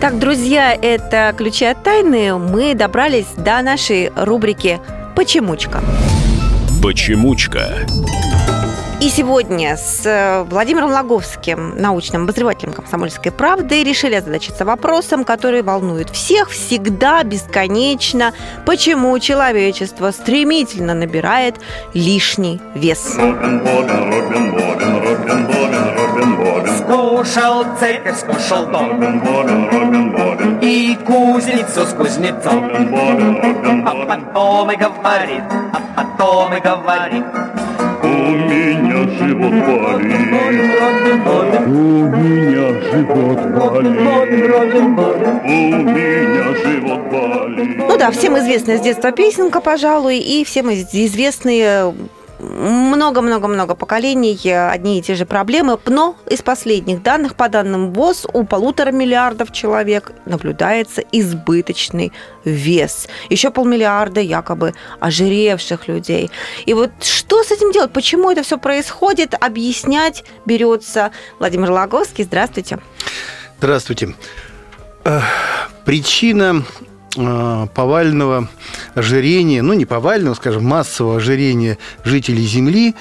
Так, 0.00 0.18
друзья, 0.18 0.72
это 0.72 1.34
«Ключи 1.36 1.66
от 1.66 1.82
тайны». 1.82 2.38
Мы 2.38 2.74
добрались 2.74 3.26
до 3.36 3.60
нашей 3.60 4.10
рубрики 4.16 4.80
«Почемучка». 5.14 5.82
Почемучка. 6.82 7.86
И 9.02 9.08
сегодня 9.08 9.76
с 9.76 10.06
э, 10.06 10.44
Владимиром 10.44 10.92
Логовским, 10.92 11.74
научным 11.76 12.22
обозревателем 12.22 12.72
«Комсомольской 12.72 13.32
правды», 13.32 13.82
решили 13.82 14.14
озадачиться 14.14 14.64
вопросом, 14.64 15.24
который 15.24 15.62
волнует 15.62 16.08
всех 16.08 16.50
всегда, 16.50 17.24
бесконечно. 17.24 18.32
Почему 18.64 19.18
человечество 19.18 20.12
стремительно 20.12 20.94
набирает 20.94 21.56
лишний 21.94 22.60
вес? 22.76 23.18
Скушал 26.78 27.66
церковь, 27.80 28.20
скушал 28.20 28.66
дом. 28.66 30.60
И 30.62 30.96
кузницу 31.04 31.86
с 31.86 31.92
кузнецом. 31.92 32.70
А 33.84 34.06
потом 34.06 34.70
и 34.70 34.76
говорит, 34.76 35.42
а 35.72 36.04
потом 36.04 36.54
и 36.54 36.60
говорит 36.60 37.24
у 38.12 38.34
меня 38.48 39.00
живот 39.18 39.54
болит. 39.66 40.16
У 41.66 41.70
меня 42.16 42.66
живот 42.90 43.40
болит. 43.56 44.00
У 45.44 45.76
меня 45.90 46.46
живот 46.62 47.02
болит. 47.10 47.78
Ну 47.78 47.96
да, 47.98 48.10
всем 48.10 48.38
известная 48.38 48.78
с 48.78 48.80
детства 48.80 49.12
песенка, 49.12 49.60
пожалуй, 49.60 50.18
и 50.18 50.44
всем 50.44 50.70
известные 50.70 51.94
много-много-много 52.42 53.74
поколений 53.74 54.38
одни 54.52 54.98
и 54.98 55.02
те 55.02 55.14
же 55.14 55.24
проблемы, 55.24 55.78
но 55.86 56.16
из 56.28 56.42
последних 56.42 57.02
данных, 57.02 57.34
по 57.34 57.48
данным 57.48 57.92
ВОЗ, 57.92 58.26
у 58.32 58.44
полутора 58.44 58.90
миллиардов 58.90 59.52
человек 59.52 60.12
наблюдается 60.26 61.02
избыточный 61.12 62.12
вес. 62.44 63.08
Еще 63.30 63.50
полмиллиарда 63.50 64.20
якобы 64.20 64.74
ожиревших 65.00 65.88
людей. 65.88 66.30
И 66.66 66.74
вот 66.74 66.90
что 67.00 67.42
с 67.42 67.50
этим 67.50 67.72
делать? 67.72 67.92
Почему 67.92 68.30
это 68.30 68.42
все 68.42 68.58
происходит? 68.58 69.34
Объяснять 69.40 70.24
берется 70.44 71.12
Владимир 71.38 71.70
Логовский. 71.70 72.24
Здравствуйте. 72.24 72.78
Здравствуйте. 73.58 74.14
Причина 75.84 76.64
Э, 76.64 76.82
повального 77.14 78.48
ожирения, 78.94 79.62
ну 79.62 79.74
не 79.74 79.84
повального, 79.84 80.34
скажем, 80.34 80.64
массового 80.64 81.16
ожирения 81.16 81.78
жителей 82.04 82.46
Земли, 82.46 82.94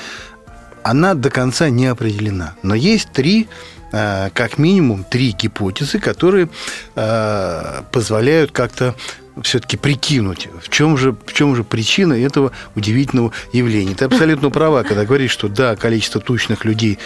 она 0.83 1.13
до 1.13 1.29
конца 1.29 1.69
не 1.69 1.87
определена. 1.87 2.55
Но 2.63 2.75
есть 2.75 3.11
три 3.11 3.47
э, 3.91 4.29
как 4.33 4.57
минимум 4.57 5.03
три 5.03 5.31
гипотезы, 5.31 5.99
которые 5.99 6.49
э, 6.95 7.81
позволяют 7.91 8.51
как-то 8.51 8.95
все-таки 9.43 9.77
прикинуть, 9.77 10.49
в 10.61 10.69
чем, 10.69 10.97
же, 10.97 11.15
в 11.25 11.33
чем 11.33 11.55
же 11.55 11.63
причина 11.63 12.13
этого 12.13 12.51
удивительного 12.75 13.31
явления. 13.53 13.95
Ты 13.95 14.05
абсолютно 14.05 14.49
права, 14.49 14.83
когда 14.83 15.05
говоришь, 15.05 15.31
что 15.31 15.47
да, 15.47 15.75
количество 15.75 16.21
тучных 16.21 16.65
людей 16.65 16.99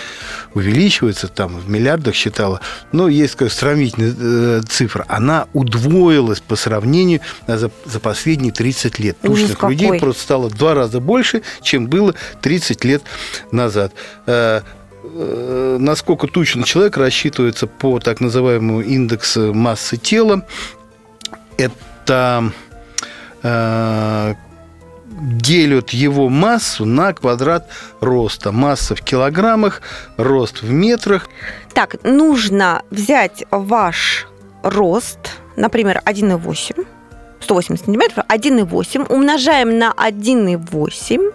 увеличивается, 0.54 1.28
там 1.28 1.58
в 1.58 1.69
миллиардах 1.69 2.15
считала, 2.15 2.62
но 2.91 3.08
есть 3.08 3.36
как 3.36 3.52
сравнительная 3.52 4.13
э, 4.17 4.62
цифра, 4.67 5.06
она 5.08 5.48
удвоилась 5.54 6.39
по 6.39 6.56
сравнению 6.56 7.21
за, 7.48 7.71
за 7.86 8.00
последние 8.00 8.52
30 8.52 9.00
лет. 9.00 9.17
Тучных 9.21 9.63
Ужас 9.63 9.69
людей 9.69 10.00
просто 10.00 10.21
стало 10.21 10.50
в 10.50 10.56
два 10.56 10.74
раза 10.74 11.00
больше, 11.00 11.41
чем 11.62 11.88
было 11.88 12.15
30 12.41 12.84
лет 12.86 13.04
назад. 13.52 13.93
Э, 14.26 14.62
э, 15.04 15.78
насколько 15.80 16.28
тучный 16.28 16.63
человек 16.63 16.98
рассчитывается 16.98 17.67
по 17.67 18.00
так 18.00 18.21
называемому 18.21 18.82
индексу 18.82 19.54
массы 19.54 19.98
тела. 19.98 20.45
Это 21.58 21.74
э, 22.12 22.41
делят 25.08 25.91
его 25.91 26.30
массу 26.30 26.86
на 26.86 27.13
квадрат 27.13 27.70
роста. 28.02 28.52
Масса 28.52 28.96
в 28.96 29.02
килограммах, 29.02 29.82
рост 30.18 30.62
в 30.62 30.72
метрах. 30.72 31.30
Так, 31.74 32.04
нужно 32.04 32.82
взять 32.89 33.46
ваш 33.52 34.28
рост, 34.63 35.20
например, 35.56 36.02
1,8, 36.06 36.86
180 37.39 37.86
сантиметров, 37.86 38.26
1,8, 38.28 39.13
умножаем 39.13 39.78
на 39.78 39.91
1,8, 39.91 41.34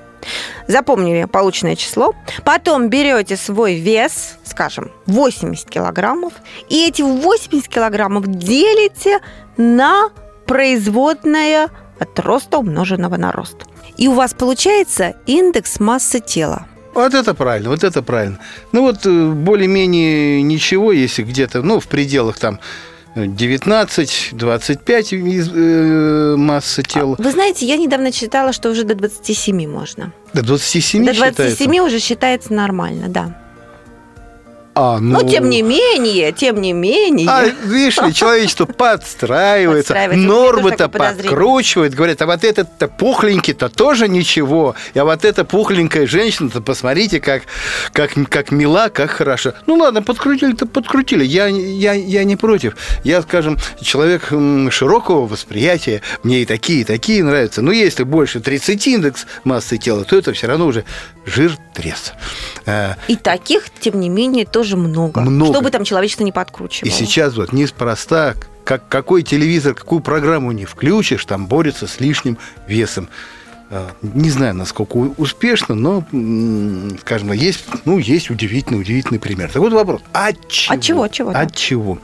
запомнили 0.67 1.27
полученное 1.27 1.77
число, 1.77 2.15
потом 2.45 2.89
берете 2.89 3.37
свой 3.37 3.77
вес, 3.77 4.37
скажем, 4.45 4.91
80 5.07 5.71
килограммов, 5.71 6.33
и 6.69 6.89
эти 6.89 7.03
80 7.03 7.69
килограммов 7.69 8.27
делите 8.27 9.21
на 9.57 10.11
производное 10.47 11.69
от 11.99 12.19
роста 12.19 12.59
умноженного 12.59 13.17
на 13.17 13.33
рост. 13.33 13.57
И 13.97 14.09
у 14.09 14.13
вас 14.13 14.35
получается 14.35 15.15
индекс 15.27 15.81
массы 15.81 16.21
тела. 16.21 16.67
Вот 16.95 17.15
это 17.15 17.35
правильно, 17.35 17.71
вот 17.71 17.85
это 17.85 18.03
правильно. 18.03 18.39
Ну 18.73 18.83
вот 18.83 19.07
э, 19.07 19.31
более-менее 19.31 20.43
ничего, 20.43 20.93
если 20.93 21.23
где-то, 21.23 21.63
ну, 21.63 21.79
в 21.79 21.87
пределах 21.87 22.39
там 22.39 22.59
19-25 23.15 25.29
из 25.29 25.51
э, 25.53 26.37
массы 26.37 26.83
тела. 26.83 27.17
Вы 27.19 27.31
знаете, 27.31 27.67
я 27.67 27.77
недавно 27.77 28.13
читала, 28.13 28.53
что 28.53 28.71
уже 28.71 28.85
до 28.85 28.95
27 28.95 29.69
можно. 29.69 30.13
До 30.33 30.43
27 30.43 31.05
До 31.05 31.15
27 31.15 31.55
считается? 31.55 31.83
уже 31.83 31.99
считается 31.99 32.53
нормально, 32.53 33.09
да. 33.09 33.37
А, 34.83 34.99
ну... 34.99 35.21
Но 35.21 35.29
тем 35.29 35.51
не 35.51 35.61
менее, 35.61 36.33
тем 36.33 36.59
не 36.59 36.73
менее. 36.73 37.29
А, 37.29 37.45
видишь 37.45 37.99
ли, 37.99 38.15
человечество 38.15 38.65
подстраивается, 38.65 39.95
нормы-то 40.11 40.89
подкручивает, 40.89 41.95
говорят, 41.95 42.23
а 42.23 42.27
вот 42.27 42.45
этот-то 42.45 42.89
пухленький-то 42.89 43.69
тоже 43.69 44.09
ничего, 44.09 44.75
а 44.95 45.05
вот 45.05 45.27
эта 45.27 45.45
пухленькая 45.45 46.07
женщина-то, 46.07 46.63
посмотрите, 46.63 47.21
как, 47.21 47.43
как, 47.93 48.13
как 48.31 48.53
мила, 48.53 48.89
как 48.89 49.11
хорошо. 49.11 49.53
Ну 49.67 49.75
ладно, 49.75 50.03
подкрутили-то 50.03 50.65
подкрутили, 50.65 51.25
я, 51.25 51.47
я, 51.49 51.93
я 51.93 52.25
не 52.25 52.37
против. 52.37 52.75
Я, 53.05 53.21
скажем, 53.21 53.59
человек 53.83 54.33
широкого 54.71 55.27
восприятия, 55.27 56.01
мне 56.23 56.41
и 56.41 56.47
такие, 56.47 56.81
и 56.81 56.85
такие 56.85 57.23
нравятся. 57.23 57.61
Но 57.61 57.71
если 57.71 58.05
больше 58.05 58.41
30 58.41 58.87
индекс 58.87 59.27
массы 59.45 59.77
тела, 59.77 60.05
то 60.05 60.17
это 60.17 60.33
все 60.33 60.47
равно 60.47 60.65
уже 60.65 60.85
жир 61.27 61.57
трес. 61.75 62.13
Э, 62.67 62.95
И 63.09 63.17
таких, 63.17 63.65
тем 63.81 64.01
не 64.01 64.09
менее, 64.09 64.47
тоже 64.47 64.70
много. 64.77 65.21
Много. 65.21 65.53
Чтобы 65.53 65.71
там 65.71 65.85
человечество 65.85 66.25
не 66.25 66.33
подкручивало. 66.33 66.89
И 66.89 66.93
сейчас 66.93 67.37
вот 67.37 67.53
неспроста, 67.53 68.35
как, 68.65 68.89
какой 68.89 69.23
телевизор, 69.23 69.75
какую 69.75 70.01
программу 70.01 70.53
не 70.53 70.65
включишь, 70.65 71.25
там 71.25 71.47
борется 71.47 71.87
с 71.87 72.01
лишним 72.01 72.39
весом. 72.67 73.09
Э, 73.71 73.91
Не 74.03 74.31
знаю, 74.31 74.55
насколько 74.55 74.97
успешно, 74.97 75.77
но, 75.77 76.05
скажем, 77.01 77.33
есть, 77.33 77.65
ну, 77.85 77.99
есть 77.99 78.29
удивительный, 78.29 78.81
удивительный 78.81 79.21
пример. 79.21 79.49
Так 79.53 79.63
вот 79.63 79.73
вопрос. 79.73 80.03
От 80.13 80.49
чего? 80.49 80.75
От 80.75 80.83
чего, 80.83 81.03
от 81.05 81.13
чего. 81.13 81.31
От 81.31 81.55
чего? 81.55 81.99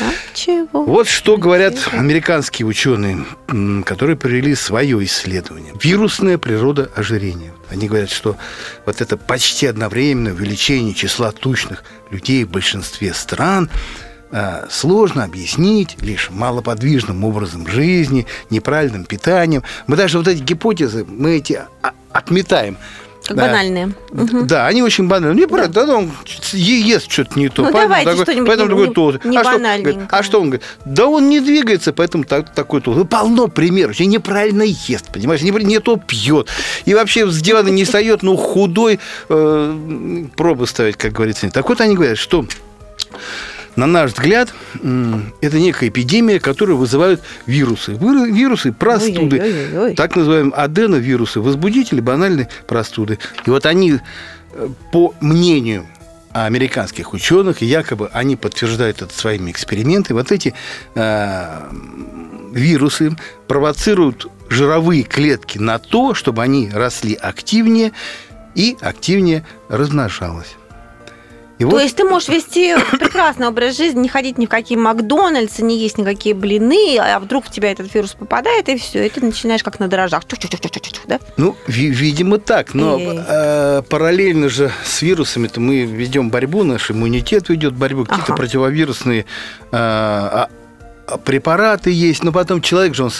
А 0.00 0.34
чего? 0.34 0.84
Вот 0.84 1.06
что 1.06 1.36
говорят 1.36 1.76
американские 1.92 2.66
ученые, 2.66 3.24
которые 3.84 4.16
провели 4.16 4.56
свое 4.56 5.04
исследование. 5.04 5.72
Вирусная 5.80 6.36
природа 6.36 6.90
ожирения. 6.96 7.52
Они 7.70 7.86
говорят, 7.86 8.10
что 8.10 8.36
вот 8.84 9.00
это 9.00 9.16
почти 9.16 9.66
одновременное 9.66 10.32
увеличение 10.32 10.94
числа 10.94 11.30
тучных 11.30 11.84
людей 12.10 12.44
в 12.44 12.50
большинстве 12.50 13.14
стран 13.14 13.70
э, 14.32 14.66
сложно 14.70 15.24
объяснить 15.24 15.96
лишь 16.02 16.30
малоподвижным 16.30 17.24
образом 17.24 17.66
жизни, 17.66 18.26
неправильным 18.50 19.04
питанием. 19.04 19.62
Мы 19.86 19.96
даже 19.96 20.18
вот 20.18 20.28
эти 20.28 20.42
гипотезы, 20.42 21.04
мы 21.04 21.36
эти 21.36 21.60
отметаем. 22.12 22.76
Как 23.26 23.38
Да. 23.38 23.46
банальные. 23.46 23.94
Мгм. 24.10 24.46
Да, 24.46 24.66
они 24.66 24.82
очень 24.82 25.08
банальные. 25.08 25.46
Не 25.46 25.48
правда, 25.48 25.86
да. 25.86 25.96
он 25.96 26.12
ест 26.52 27.10
что-то 27.10 27.38
не 27.38 27.48
то. 27.48 27.62
Ну, 27.62 27.72
поэтому 27.72 27.88
давайте 27.88 28.10
такой- 28.10 28.24
что-нибудь 28.24 28.46
поэтому 28.48 28.68
не- 28.70 28.80
такой 28.82 28.94
толстый. 28.94 29.28
не 29.30 29.36
а, 29.38 29.44
что, 29.44 29.58
говорит, 29.58 29.98
а 30.10 30.22
что 30.22 30.40
он 30.42 30.46
говорит? 30.50 30.62
Да 30.84 31.06
он 31.06 31.28
не 31.30 31.40
двигается, 31.40 31.94
поэтому 31.94 32.24
так, 32.24 32.52
такой 32.52 32.82
толстый. 32.82 33.06
Полно 33.06 33.48
примеров. 33.48 33.98
И 33.98 34.04
неправильно 34.04 34.62
ест, 34.64 35.10
понимаешь? 35.10 35.40
Не, 35.40 35.52
не 35.52 35.78
то 35.80 35.96
пьет. 35.96 36.48
И 36.84 36.92
вообще 36.92 37.26
с 37.26 37.40
дивана 37.40 37.68
не 37.68 37.84
встает, 37.84 38.22
ну, 38.22 38.36
худой. 38.36 39.00
э, 39.30 40.24
пробы 40.36 40.66
ставить, 40.66 40.98
как 40.98 41.12
говорится. 41.12 41.48
Так 41.48 41.66
вот 41.70 41.80
они 41.80 41.94
говорят, 41.94 42.18
что 42.18 42.44
на 43.76 43.86
наш 43.86 44.12
взгляд, 44.12 44.52
это 45.40 45.58
некая 45.58 45.88
эпидемия, 45.88 46.40
которую 46.40 46.78
вызывают 46.78 47.22
вирусы. 47.46 47.92
Вирусы 47.94 48.72
простуды, 48.72 49.40
Ой-ой-ой-ой. 49.40 49.94
так 49.94 50.16
называемые 50.16 50.54
аденовирусы, 50.54 51.40
возбудители 51.40 52.00
банальной 52.00 52.48
простуды. 52.66 53.18
И 53.46 53.50
вот 53.50 53.66
они, 53.66 53.98
э, 54.52 54.68
по 54.92 55.14
мнению 55.20 55.86
американских 56.32 57.12
ученых, 57.12 57.62
якобы 57.62 58.10
они 58.12 58.36
подтверждают 58.36 59.02
это 59.02 59.14
своими 59.14 59.50
экспериментами, 59.50 60.18
вот 60.18 60.32
эти 60.32 60.54
э, 60.94 61.70
вирусы 62.52 63.16
провоцируют 63.46 64.26
жировые 64.48 65.04
клетки 65.04 65.58
на 65.58 65.78
то, 65.78 66.14
чтобы 66.14 66.42
они 66.42 66.70
росли 66.72 67.14
активнее 67.14 67.92
и 68.54 68.76
активнее 68.80 69.44
размножалось. 69.68 70.56
И 71.64 71.70
То 71.70 71.76
вот... 71.76 71.82
есть 71.82 71.96
ты 71.96 72.04
можешь 72.04 72.28
вести 72.28 72.74
прекрасный 72.92 73.48
образ 73.48 73.76
жизни, 73.76 74.00
не 74.00 74.08
ходить 74.08 74.36
ни 74.38 74.46
в 74.46 74.48
какие 74.48 74.76
Макдональдсы, 74.76 75.62
не 75.62 75.78
есть 75.78 75.96
никакие 75.96 76.34
блины, 76.34 76.98
а 76.98 77.18
вдруг 77.18 77.46
в 77.46 77.50
тебя 77.50 77.72
этот 77.72 77.92
вирус 77.94 78.12
попадает, 78.12 78.68
и 78.68 78.76
все, 78.76 79.06
и 79.06 79.08
ты 79.08 79.24
начинаешь 79.24 79.62
как 79.62 79.80
на 79.80 79.88
дрожжах. 79.88 80.22
Да? 81.06 81.20
Ну, 81.36 81.56
видимо, 81.66 82.38
так. 82.38 82.74
Но 82.74 82.98
э, 83.00 83.82
параллельно 83.88 84.48
же 84.48 84.72
с 84.84 85.00
вирусами-то 85.02 85.60
мы 85.60 85.84
ведем 85.84 86.30
борьбу, 86.30 86.64
наш 86.64 86.90
иммунитет 86.90 87.48
ведет 87.48 87.74
борьбу, 87.74 88.04
какие-то 88.04 88.32
ага. 88.32 88.36
противовирусные 88.36 89.24
э, 89.72 90.46
препараты 91.24 91.90
есть, 91.90 92.22
но 92.22 92.32
потом 92.32 92.60
человек 92.60 92.94
же, 92.94 93.04
он, 93.04 93.10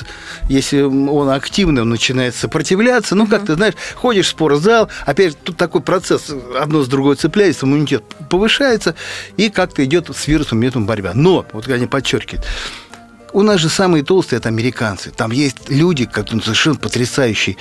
если 0.48 0.80
он 0.82 1.28
активный, 1.30 1.82
он 1.82 1.90
начинает 1.90 2.34
сопротивляться. 2.34 3.14
Ну, 3.14 3.26
как 3.26 3.46
ты 3.46 3.54
знаешь, 3.54 3.74
ходишь 3.94 4.26
в 4.26 4.30
спортзал, 4.30 4.88
опять 5.06 5.32
же, 5.32 5.36
тут 5.42 5.56
такой 5.56 5.80
процесс, 5.80 6.30
одно 6.58 6.82
с 6.82 6.88
другой 6.88 7.16
цепляется, 7.16 7.66
иммунитет 7.66 8.04
повышается, 8.30 8.94
и 9.36 9.50
как-то 9.50 9.84
идет 9.84 10.10
с 10.14 10.26
вирусом 10.26 10.58
методом 10.60 10.86
борьба. 10.86 11.12
Но, 11.14 11.46
вот 11.52 11.68
они 11.68 11.86
подчеркивают, 11.86 12.46
у 13.34 13.42
нас 13.42 13.60
же 13.60 13.68
самые 13.68 14.04
толстые 14.04 14.38
это 14.38 14.48
американцы. 14.48 15.10
Там 15.10 15.32
есть 15.32 15.68
люди, 15.68 16.06
которые 16.06 16.42
совершенно 16.42 16.76
потрясающие 16.76 17.56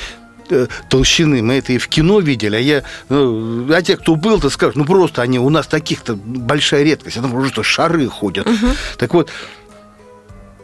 э, 0.50 0.68
толщины. 0.88 1.42
Мы 1.42 1.56
это 1.56 1.74
и 1.74 1.80
в 1.80 1.88
кино 1.88 2.20
видели. 2.20 2.56
А 2.56 2.60
я, 2.60 2.84
ну, 3.10 3.74
а 3.74 3.82
те, 3.82 3.98
кто 3.98 4.16
был, 4.16 4.40
то 4.40 4.52
скажут, 4.52 4.76
ну 4.76 4.86
просто 4.86 5.24
они 5.24 5.40
у 5.40 5.50
нас 5.50 5.66
таких-то 5.66 6.16
большая 6.16 6.84
редкость. 6.84 7.18
А 7.18 7.22
там 7.22 7.34
уже 7.34 7.50
что 7.50 7.64
шары 7.64 8.08
ходят. 8.08 8.46
Угу. 8.46 8.68
Так 9.00 9.14
вот, 9.16 9.32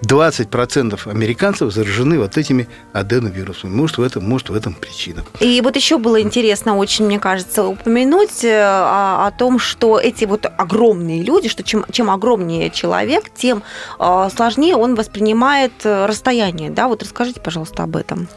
20% 0.01 1.09
американцев 1.09 1.73
заражены 1.73 2.19
вот 2.19 2.37
этими 2.37 2.67
аденовирусами. 2.93 3.71
Может, 3.71 3.97
в 3.97 4.03
этом, 4.03 4.27
может, 4.27 4.49
в 4.49 4.55
этом 4.55 4.73
причина. 4.73 5.23
И 5.39 5.61
вот 5.61 5.75
еще 5.75 5.97
было 5.97 6.21
интересно 6.21 6.77
очень, 6.77 7.05
мне 7.05 7.19
кажется, 7.19 7.65
упомянуть 7.65 8.43
э, 8.43 8.61
о, 8.61 9.27
о 9.27 9.31
том, 9.31 9.59
что 9.59 9.99
эти 9.99 10.25
вот 10.25 10.45
огромные 10.45 11.23
люди, 11.23 11.49
что 11.49 11.63
чем, 11.63 11.85
чем 11.91 12.09
огромнее 12.09 12.69
человек, 12.69 13.25
тем 13.35 13.63
э, 13.99 14.29
сложнее 14.35 14.75
он 14.75 14.95
воспринимает 14.95 15.73
э, 15.83 16.05
расстояние. 16.05 16.69
Да? 16.69 16.87
Вот 16.87 17.03
расскажите, 17.03 17.41
пожалуйста, 17.41 17.83
об 17.83 17.95
этом. 17.95 18.27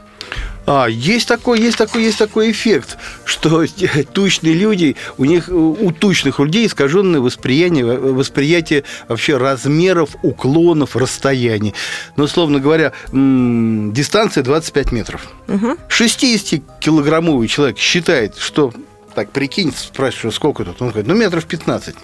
А, 0.64 0.86
есть 0.86 1.26
такой, 1.26 1.60
есть 1.60 1.76
такой, 1.76 2.04
есть 2.04 2.18
такой 2.18 2.50
эффект, 2.52 2.96
что 3.24 3.64
тучные 4.12 4.54
люди, 4.54 4.96
у 5.18 5.24
них, 5.24 5.48
у 5.48 5.90
тучных 5.92 6.38
людей 6.38 6.66
искаженное 6.66 7.20
восприятие, 7.20 7.98
восприятие 7.98 8.84
вообще 9.08 9.36
размеров, 9.36 10.10
уклонов, 10.22 10.96
расстояний. 10.96 11.74
Но, 12.16 12.24
условно 12.24 12.60
говоря, 12.60 12.92
дистанция 13.10 14.44
25 14.44 14.92
метров. 14.92 15.28
Угу. 15.48 15.76
60-килограммовый 15.88 17.48
человек 17.48 17.78
считает, 17.78 18.36
что, 18.36 18.72
так, 19.14 19.30
прикинь, 19.30 19.72
спрашиваю, 19.76 20.32
сколько 20.32 20.64
тут? 20.64 20.80
Он 20.80 20.90
говорит, 20.90 21.08
ну, 21.08 21.14
метров 21.14 21.44
15 21.44 21.96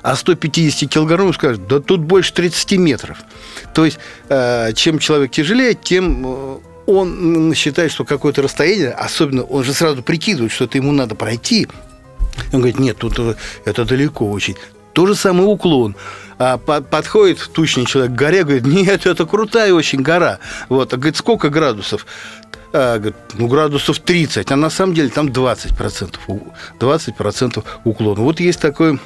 а 0.00 0.14
150 0.14 0.88
килограммов 0.88 1.34
скажет, 1.34 1.66
да 1.66 1.80
тут 1.80 2.00
больше 2.00 2.32
30 2.32 2.72
метров. 2.78 3.18
То 3.74 3.84
есть, 3.84 3.98
э, 4.28 4.72
чем 4.74 5.00
человек 5.00 5.32
тяжелее, 5.32 5.74
тем 5.74 6.24
э, 6.24 6.58
он 6.88 7.52
считает, 7.54 7.92
что 7.92 8.04
какое-то 8.04 8.40
расстояние, 8.40 8.92
особенно 8.92 9.42
он 9.42 9.62
же 9.62 9.74
сразу 9.74 10.02
прикидывает, 10.02 10.52
что 10.52 10.64
это 10.64 10.78
ему 10.78 10.92
надо 10.92 11.14
пройти. 11.14 11.68
Он 12.52 12.60
говорит, 12.60 12.78
нет, 12.78 12.96
тут 12.96 13.18
э, 13.18 13.34
это 13.66 13.84
далеко 13.84 14.30
очень. 14.30 14.56
То 14.94 15.06
же 15.06 15.14
самое 15.14 15.46
уклон. 15.48 15.96
А 16.38 16.56
подходит 16.56 17.50
тучный 17.52 17.84
человек 17.84 18.12
к 18.12 18.14
горе, 18.14 18.42
говорит, 18.44 18.64
нет, 18.66 19.06
это 19.06 19.26
крутая 19.26 19.74
очень 19.74 20.00
гора. 20.00 20.38
Вот, 20.68 20.92
а 20.92 20.96
говорит, 20.96 21.16
сколько 21.16 21.50
градусов? 21.50 22.06
А, 22.72 22.96
говорит, 22.96 23.16
ну, 23.34 23.48
градусов 23.48 23.98
30, 23.98 24.50
а 24.50 24.56
на 24.56 24.70
самом 24.70 24.94
деле 24.94 25.10
там 25.10 25.28
20%, 25.28 26.16
20% 26.78 27.64
уклона. 27.84 28.22
Вот 28.22 28.40
есть 28.40 28.60
такой 28.60 28.98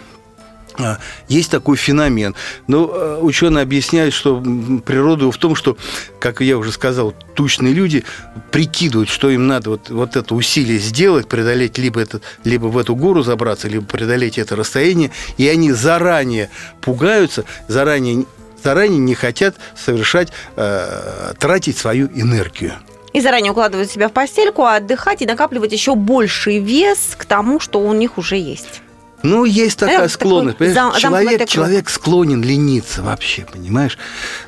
есть 1.28 1.50
такой 1.50 1.76
феномен. 1.76 2.35
Но 2.66 2.90
а, 2.92 3.20
ученые 3.20 3.62
объясняют, 3.62 4.14
что 4.14 4.40
природа 4.85 5.30
в 5.30 5.37
том, 5.37 5.54
что, 5.54 5.76
как 6.18 6.40
я 6.40 6.58
уже 6.58 6.72
сказал, 6.72 7.14
тучные 7.35 7.72
люди 7.72 8.04
прикидывают, 8.50 9.08
что 9.08 9.30
им 9.30 9.46
надо 9.46 9.70
вот, 9.70 9.90
вот 9.90 10.16
это 10.16 10.35
усилие 10.35 10.78
сделать, 10.78 11.28
преодолеть 11.28 11.78
либо, 11.78 12.00
это, 12.00 12.20
либо 12.44 12.66
в 12.66 12.78
эту 12.78 12.94
гору 12.96 13.22
забраться, 13.22 13.68
либо 13.68 13.85
преодолеть 13.85 14.38
это 14.38 14.56
расстояние, 14.56 15.11
и 15.37 15.48
они 15.48 15.72
заранее 15.72 16.50
пугаются, 16.80 17.44
заранее, 17.68 18.24
заранее 18.62 18.98
не 18.98 19.14
хотят 19.14 19.56
совершать, 19.76 20.32
э, 20.56 21.35
тратить 21.38 21.78
свою 21.78 22.06
энергию. 22.08 22.74
И 23.12 23.20
заранее 23.20 23.52
укладывают 23.52 23.90
себя 23.90 24.08
в 24.08 24.12
постельку, 24.12 24.62
а 24.62 24.76
отдыхать 24.76 25.20
и 25.20 25.26
накапливать 25.26 25.72
еще 25.72 25.94
больший 25.94 26.61
вес 26.61 27.14
к 27.16 27.26
тому, 27.26 27.61
что 27.61 27.80
у 27.80 27.92
них 27.92 28.16
уже 28.16 28.37
есть. 28.37 28.80
Ну, 29.22 29.44
есть 29.44 29.78
такая 29.78 30.08
склонность. 30.08 30.58
Такой 30.58 30.72
зам, 30.72 30.94
человек, 30.96 31.48
человек 31.48 31.88
склонен 31.88 32.42
лениться 32.42 33.02
вообще, 33.02 33.46
понимаешь? 33.50 33.98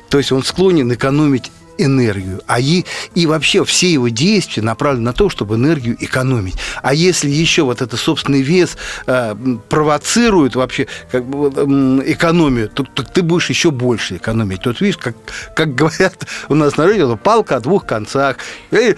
То 0.09 0.17
есть 0.17 0.31
он 0.31 0.43
склонен 0.43 0.91
экономить 0.93 1.51
энергию. 1.77 2.41
А 2.47 2.59
и, 2.59 2.85
и 3.13 3.25
вообще 3.25 3.63
все 3.65 3.91
его 3.91 4.09
действия 4.09 4.63
направлены 4.63 5.05
на 5.05 5.13
то, 5.13 5.29
чтобы 5.29 5.55
энергию 5.55 5.97
экономить. 5.99 6.55
А 6.81 6.93
если 6.93 7.29
еще 7.29 7.63
вот 7.63 7.81
это 7.81 7.97
собственный 7.97 8.41
вес 8.41 8.77
э, 9.07 9.35
провоцирует 9.69 10.55
вообще 10.55 10.87
как 11.11 11.25
бы, 11.25 11.51
э, 11.55 12.11
экономию, 12.11 12.69
то, 12.69 12.83
то 12.83 13.03
ты 13.03 13.21
будешь 13.21 13.49
еще 13.49 13.71
больше 13.71 14.17
экономить. 14.17 14.61
Тут 14.61 14.81
видишь, 14.81 14.97
как, 14.97 15.15
как 15.55 15.75
говорят 15.75 16.25
у 16.49 16.55
нас 16.55 16.77
на 16.77 16.85
радио, 16.85 17.15
палка 17.15 17.57
о 17.57 17.59
двух 17.59 17.85
концах. 17.85 18.37
Э, 18.71 18.95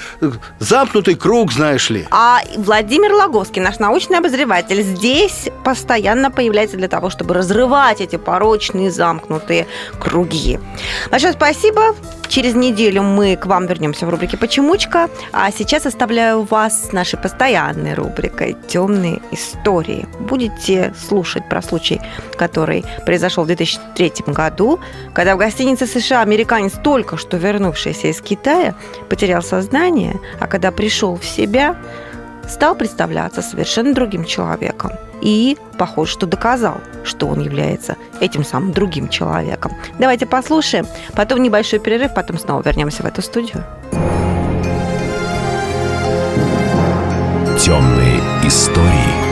замкнутый 0.60 1.16
круг, 1.16 1.52
знаешь 1.52 1.90
ли. 1.90 2.06
А 2.12 2.42
Владимир 2.56 3.14
Логовский, 3.14 3.62
наш 3.62 3.80
научный 3.80 4.20
обозреватель, 4.20 4.82
здесь 4.82 5.50
постоянно 5.64 6.32
появляется 6.32 6.78
для 6.78 6.88
того, 6.88 7.10
чтобы 7.10 7.34
разрывать 7.34 8.02
эти 8.02 8.16
порочные 8.16 8.92
замкнутые 8.92 9.68
круги. 10.00 10.60
Большое 11.12 11.34
спасибо. 11.34 11.96
Через 12.28 12.56
неделю 12.56 13.04
мы 13.04 13.36
к 13.36 13.46
вам 13.46 13.68
вернемся 13.68 14.06
в 14.06 14.10
рубрике 14.10 14.38
«Почемучка», 14.38 15.10
а 15.32 15.50
сейчас 15.52 15.86
оставляю 15.86 16.44
вас 16.44 16.90
с 16.90 16.92
нашей 16.92 17.18
постоянной 17.18 17.94
рубрикой 17.94 18.56
«Темные 18.68 19.22
истории». 19.32 20.08
Будете 20.20 20.94
слушать 21.08 21.48
про 21.48 21.62
случай, 21.62 22.02
который 22.38 22.84
произошел 23.06 23.46
в 23.46 23.48
2003 23.48 24.14
году, 24.28 24.80
когда 25.14 25.36
в 25.36 25.40
гостинице 25.40 25.88
США 25.88 26.22
американец, 26.22 26.74
только 26.84 27.18
что 27.18 27.38
вернувшийся 27.38 28.08
из 28.08 28.22
Китая, 28.22 28.76
потерял 29.10 29.42
сознание, 29.42 30.20
а 30.40 30.48
когда 30.48 30.72
пришел 30.72 31.18
в 31.18 31.26
себя, 31.26 31.78
стал 32.50 32.76
представляться 32.76 33.42
совершенно 33.42 33.94
другим 33.94 34.26
человеком– 34.26 34.92
и, 35.22 35.58
похоже, 35.78 36.12
что 36.12 36.26
доказал, 36.26 36.82
что 37.04 37.28
он 37.28 37.42
является 37.42 37.96
этим 38.20 38.44
самым 38.44 38.72
другим 38.72 39.10
человеком. 39.10 39.72
Давайте 40.00 40.26
послушаем, 40.26 40.86
потом 41.14 41.42
небольшой 41.42 41.80
перерыв, 41.80 42.14
потом 42.14 42.38
снова 42.38 42.62
вернемся 42.64 43.04
в 43.04 43.06
эту 43.06 43.22
студию. 43.22 43.64
Темные 47.60 48.20
истории. 48.44 49.28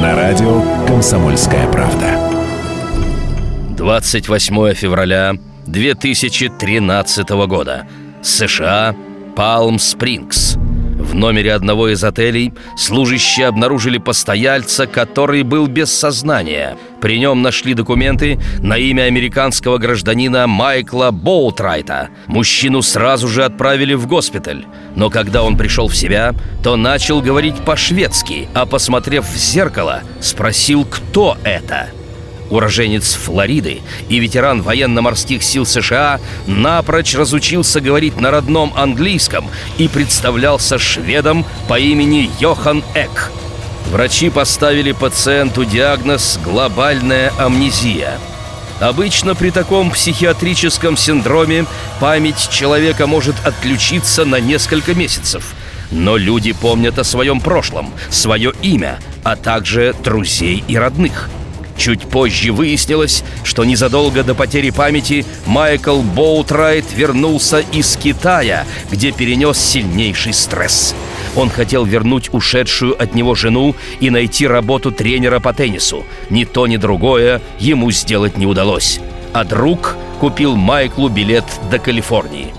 На 0.00 0.14
радио 0.14 0.62
«Комсомольская 0.86 1.70
правда». 1.70 2.18
28 3.76 4.74
февраля 4.74 5.34
2013 5.66 7.28
года. 7.46 7.86
США. 8.22 8.94
Палм-Спрингс. 9.36 10.49
В 11.10 11.14
номере 11.16 11.54
одного 11.54 11.88
из 11.88 12.04
отелей 12.04 12.52
служащие 12.76 13.48
обнаружили 13.48 13.98
постояльца, 13.98 14.86
который 14.86 15.42
был 15.42 15.66
без 15.66 15.92
сознания. 15.92 16.76
При 17.00 17.18
нем 17.18 17.42
нашли 17.42 17.74
документы 17.74 18.38
на 18.60 18.78
имя 18.78 19.02
американского 19.02 19.78
гражданина 19.78 20.46
Майкла 20.46 21.10
Боутрайта. 21.10 22.10
Мужчину 22.28 22.80
сразу 22.80 23.26
же 23.26 23.44
отправили 23.44 23.94
в 23.94 24.06
госпиталь. 24.06 24.66
Но 24.94 25.10
когда 25.10 25.42
он 25.42 25.56
пришел 25.56 25.88
в 25.88 25.96
себя, 25.96 26.32
то 26.62 26.76
начал 26.76 27.20
говорить 27.20 27.56
по-шведски, 27.56 28.48
а 28.54 28.64
посмотрев 28.64 29.28
в 29.28 29.36
зеркало, 29.36 30.02
спросил, 30.20 30.84
кто 30.84 31.36
это– 31.42 31.88
уроженец 32.50 33.14
Флориды 33.14 33.80
и 34.08 34.18
ветеран 34.18 34.62
военно-морских 34.62 35.42
сил 35.42 35.64
США, 35.64 36.20
напрочь 36.46 37.14
разучился 37.14 37.80
говорить 37.80 38.20
на 38.20 38.30
родном 38.30 38.72
английском 38.76 39.48
и 39.78 39.88
представлялся 39.88 40.78
шведом 40.78 41.46
по 41.68 41.78
имени 41.78 42.30
Йохан 42.40 42.84
Эк. 42.94 43.30
Врачи 43.90 44.30
поставили 44.30 44.92
пациенту 44.92 45.64
диагноз 45.64 46.38
«глобальная 46.44 47.32
амнезия». 47.38 48.18
Обычно 48.78 49.34
при 49.34 49.50
таком 49.50 49.90
психиатрическом 49.90 50.96
синдроме 50.96 51.66
память 51.98 52.48
человека 52.50 53.06
может 53.06 53.34
отключиться 53.44 54.24
на 54.24 54.40
несколько 54.40 54.94
месяцев. 54.94 55.54
Но 55.90 56.16
люди 56.16 56.52
помнят 56.52 56.98
о 56.98 57.04
своем 57.04 57.40
прошлом, 57.40 57.92
свое 58.08 58.52
имя, 58.62 58.98
а 59.22 59.36
также 59.36 59.94
друзей 60.02 60.64
и 60.66 60.76
родных– 60.76 61.28
Чуть 61.80 62.02
позже 62.02 62.52
выяснилось, 62.52 63.24
что 63.42 63.64
незадолго 63.64 64.22
до 64.22 64.34
потери 64.34 64.68
памяти 64.68 65.24
Майкл 65.46 66.02
Боутрайт 66.02 66.84
вернулся 66.94 67.60
из 67.72 67.96
Китая, 67.96 68.66
где 68.90 69.12
перенес 69.12 69.58
сильнейший 69.58 70.34
стресс. 70.34 70.94
Он 71.36 71.48
хотел 71.48 71.86
вернуть 71.86 72.28
ушедшую 72.34 73.02
от 73.02 73.14
него 73.14 73.34
жену 73.34 73.74
и 73.98 74.10
найти 74.10 74.46
работу 74.46 74.92
тренера 74.92 75.40
по 75.40 75.54
теннису. 75.54 76.04
Ни 76.28 76.44
то, 76.44 76.66
ни 76.66 76.76
другое 76.76 77.40
ему 77.58 77.90
сделать 77.92 78.36
не 78.36 78.44
удалось. 78.44 79.00
А 79.32 79.44
друг 79.44 79.96
купил 80.20 80.56
Майклу 80.56 81.08
билет 81.08 81.46
до 81.70 81.78
Калифорнии. 81.78 82.52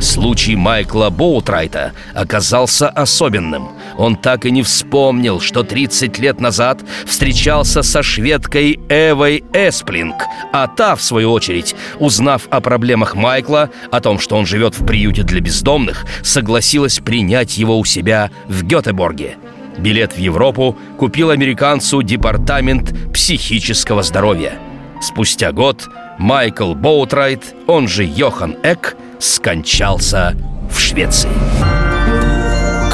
Случай 0.00 0.56
Майкла 0.56 1.10
Боутрайта 1.10 1.92
оказался 2.14 2.88
особенным. 2.88 3.68
Он 3.96 4.16
так 4.16 4.46
и 4.46 4.50
не 4.50 4.62
вспомнил, 4.62 5.40
что 5.40 5.62
30 5.62 6.18
лет 6.18 6.40
назад 6.40 6.80
встречался 7.04 7.82
со 7.82 8.02
шведкой 8.02 8.80
Эвой 8.88 9.44
Эсплинг, 9.52 10.16
а 10.52 10.66
та, 10.66 10.96
в 10.96 11.02
свою 11.02 11.32
очередь, 11.32 11.74
узнав 11.98 12.48
о 12.50 12.60
проблемах 12.60 13.14
Майкла, 13.14 13.70
о 13.90 14.00
том, 14.00 14.18
что 14.18 14.36
он 14.36 14.46
живет 14.46 14.78
в 14.78 14.84
приюте 14.84 15.22
для 15.22 15.40
бездомных, 15.40 16.04
согласилась 16.22 17.00
принять 17.00 17.58
его 17.58 17.78
у 17.78 17.84
себя 17.84 18.30
в 18.48 18.64
Гетеборге. 18.64 19.36
Билет 19.78 20.12
в 20.12 20.18
Европу 20.18 20.76
купил 20.98 21.30
американцу 21.30 22.02
Департамент 22.02 22.94
психического 23.12 24.02
здоровья. 24.02 24.54
Спустя 25.00 25.52
год 25.52 25.88
Майкл 26.18 26.74
Боутрайт, 26.74 27.54
он 27.66 27.88
же 27.88 28.04
Йохан 28.04 28.56
Эк, 28.62 28.96
скончался 29.18 30.36
в 30.70 30.78
Швеции. 30.78 31.30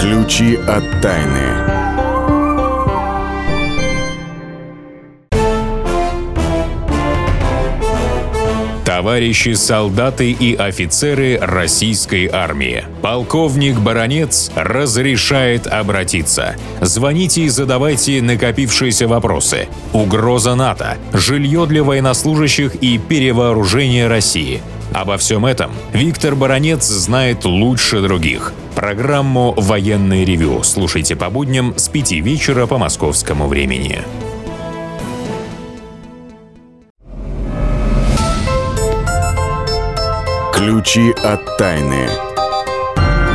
Ключи 0.01 0.55
от 0.55 0.85
тайны. 1.03 1.43
Товарищи 8.85 9.55
солдаты 9.55 10.31
и 10.31 10.55
офицеры 10.55 11.39
российской 11.41 12.29
армии. 12.29 12.85
Полковник 13.03 13.81
Баронец 13.81 14.53
разрешает 14.55 15.67
обратиться. 15.67 16.55
Звоните 16.81 17.43
и 17.43 17.49
задавайте 17.49 18.23
накопившиеся 18.23 19.09
вопросы. 19.09 19.67
Угроза 19.93 20.55
НАТО, 20.55 20.97
жилье 21.13 21.67
для 21.67 21.83
военнослужащих 21.83 22.77
и 22.77 22.99
перевооружение 22.99 24.07
России– 24.07 24.63
Обо 24.93 25.17
всем 25.17 25.47
этом 25.47 25.71
Виктор 25.93 26.35
Баранец 26.35 26.85
знает 26.85 27.45
лучше 27.45 28.01
других. 28.01 28.53
Программу 28.75 29.53
«Военный 29.57 30.25
ревю» 30.25 30.63
слушайте 30.63 31.15
по 31.15 31.31
будням 31.31 31.75
с 31.77 31.89
5 31.89 32.13
вечера 32.13 32.67
по 32.67 32.79
московскому 32.79 33.47
времени. 33.49 34.03
Ключи 40.55 41.13
от 41.23 41.57
тайны. 41.57 42.09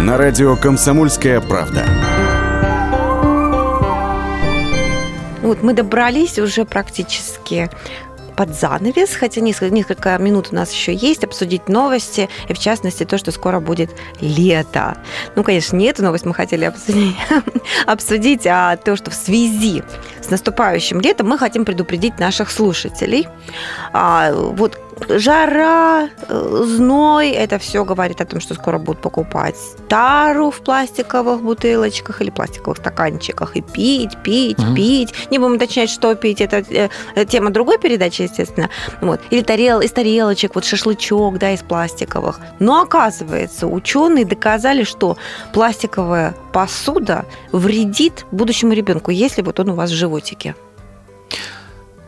На 0.02 0.18
радио 0.18 0.56
«Комсомольская 0.56 1.39
правда». 1.39 1.86
Вот 5.42 5.62
мы 5.62 5.74
добрались 5.74 6.39
уже 6.39 6.63
практически 6.63 7.70
под 8.36 8.56
занавес, 8.56 9.13
хотя 9.13 9.41
несколько, 9.41 10.17
минут 10.17 10.50
у 10.52 10.56
нас 10.56 10.72
еще 10.72 10.93
есть, 10.93 11.24
обсудить 11.24 11.69
новости, 11.69 12.30
и 12.48 12.54
в 12.54 12.60
частности 12.60 13.04
то, 13.06 13.17
что 13.17 13.32
скоро 13.32 13.60
будет 13.60 13.91
лето. 14.22 14.98
Ну, 15.36 15.43
конечно, 15.43 15.76
не 15.76 15.86
эту 15.86 16.04
новость 16.04 16.26
мы 16.26 16.34
хотели 16.34 16.65
обсудить, 16.65 17.15
обсудить, 17.86 18.46
а 18.46 18.78
то, 18.78 18.96
что 18.96 19.12
в 19.12 19.15
связи 19.15 19.84
с 20.22 20.30
наступающим 20.30 21.02
летом 21.02 21.30
мы 21.30 21.38
хотим 21.38 21.65
предупредить 21.65 22.19
наших 22.19 22.52
слушателей. 22.52 23.28
А, 23.91 24.32
вот 24.34 24.80
жара, 25.10 26.10
э, 26.27 26.63
зной, 26.65 27.29
это 27.29 27.60
все 27.60 27.84
говорит 27.84 28.21
о 28.21 28.25
том, 28.25 28.39
что 28.39 28.53
скоро 28.53 28.77
будут 28.77 29.01
покупать 29.01 29.56
тару 29.88 30.51
в 30.51 30.62
пластиковых 30.62 31.41
бутылочках 31.41 32.21
или 32.21 32.29
пластиковых 32.29 32.77
стаканчиках 32.77 33.56
и 33.56 33.62
пить, 33.62 34.17
пить, 34.23 34.58
mm-hmm. 34.58 34.75
пить. 34.75 35.13
Не 35.32 35.39
будем 35.39 35.56
уточнять, 35.56 35.89
что 35.89 36.15
пить, 36.15 36.41
это 36.41 36.63
э, 36.69 37.25
тема 37.25 37.49
другой 37.49 37.77
передачи, 37.77 38.23
естественно. 38.23 38.69
Вот. 39.01 39.19
Или 39.29 39.41
тарел, 39.41 39.82
из 39.82 39.91
тарелочек, 39.91 40.56
вот 40.56 40.65
шашлычок, 40.65 41.38
да, 41.38 41.51
из 41.51 41.62
пластиковых. 41.62 42.39
Но 42.60 42.82
оказывается, 42.82 43.67
ученые 43.67 44.25
доказали, 44.25 44.84
что 44.84 45.17
пластиковая 45.53 46.36
посуда 46.53 47.25
вредит 47.51 48.25
будущему 48.32 48.73
ребенку, 48.73 49.12
если 49.12 49.41
вот 49.41 49.60
он 49.60 49.69
у 49.69 49.75
вас 49.75 49.91
в 49.91 49.93
животике. 49.93 50.56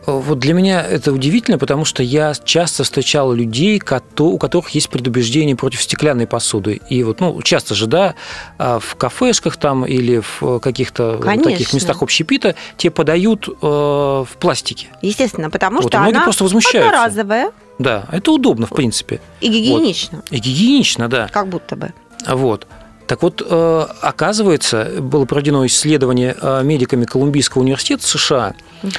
Вот 0.06 0.38
для 0.38 0.54
меня 0.54 0.82
это 0.82 1.12
удивительно, 1.12 1.58
потому 1.58 1.84
что 1.84 2.02
я 2.02 2.32
часто 2.34 2.84
встречал 2.84 3.32
людей, 3.32 3.82
у 4.18 4.38
которых 4.38 4.70
есть 4.70 4.88
предубеждение 4.88 5.56
против 5.56 5.82
стеклянной 5.82 6.26
посуды. 6.26 6.80
И 6.88 7.02
вот, 7.02 7.20
ну, 7.20 7.42
часто 7.42 7.74
же, 7.74 7.86
да, 7.86 8.14
а, 8.58 8.78
в 8.78 8.94
кафешках 8.94 9.56
там 9.56 9.84
или 9.84 10.20
в 10.20 10.60
каких-то 10.60 11.18
таких 11.18 11.72
местах 11.72 12.02
общепита 12.02 12.54
тебе 12.76 12.90
подают 12.90 13.48
э, 13.48 13.54
в 13.60 14.28
пластике. 14.38 14.88
Естественно, 15.02 15.50
потому 15.50 15.80
вот, 15.80 15.88
что 15.88 16.00
она 16.00 16.22
просто 16.22 16.44
возмущаются. 16.44 16.88
одноразовая. 16.88 17.50
Да, 17.78 18.06
это 18.12 18.32
удобно, 18.32 18.66
в 18.66 18.70
принципе. 18.70 19.20
И 19.40 19.48
гигиенично. 19.48 20.18
Вот. 20.18 20.32
И 20.32 20.38
гигиенично, 20.38 21.08
да. 21.08 21.28
Как 21.28 21.48
будто 21.48 21.76
бы. 21.76 21.92
Вот. 22.26 22.66
Так 23.06 23.22
вот, 23.22 23.42
э, 23.44 23.86
оказывается, 24.00 25.00
было 25.00 25.24
проведено 25.26 25.64
исследование 25.66 26.36
э, 26.40 26.62
медиками 26.64 27.04
Колумбийского 27.04 27.62
университета 27.62 28.06
США, 28.06 28.54
угу. 28.82 28.90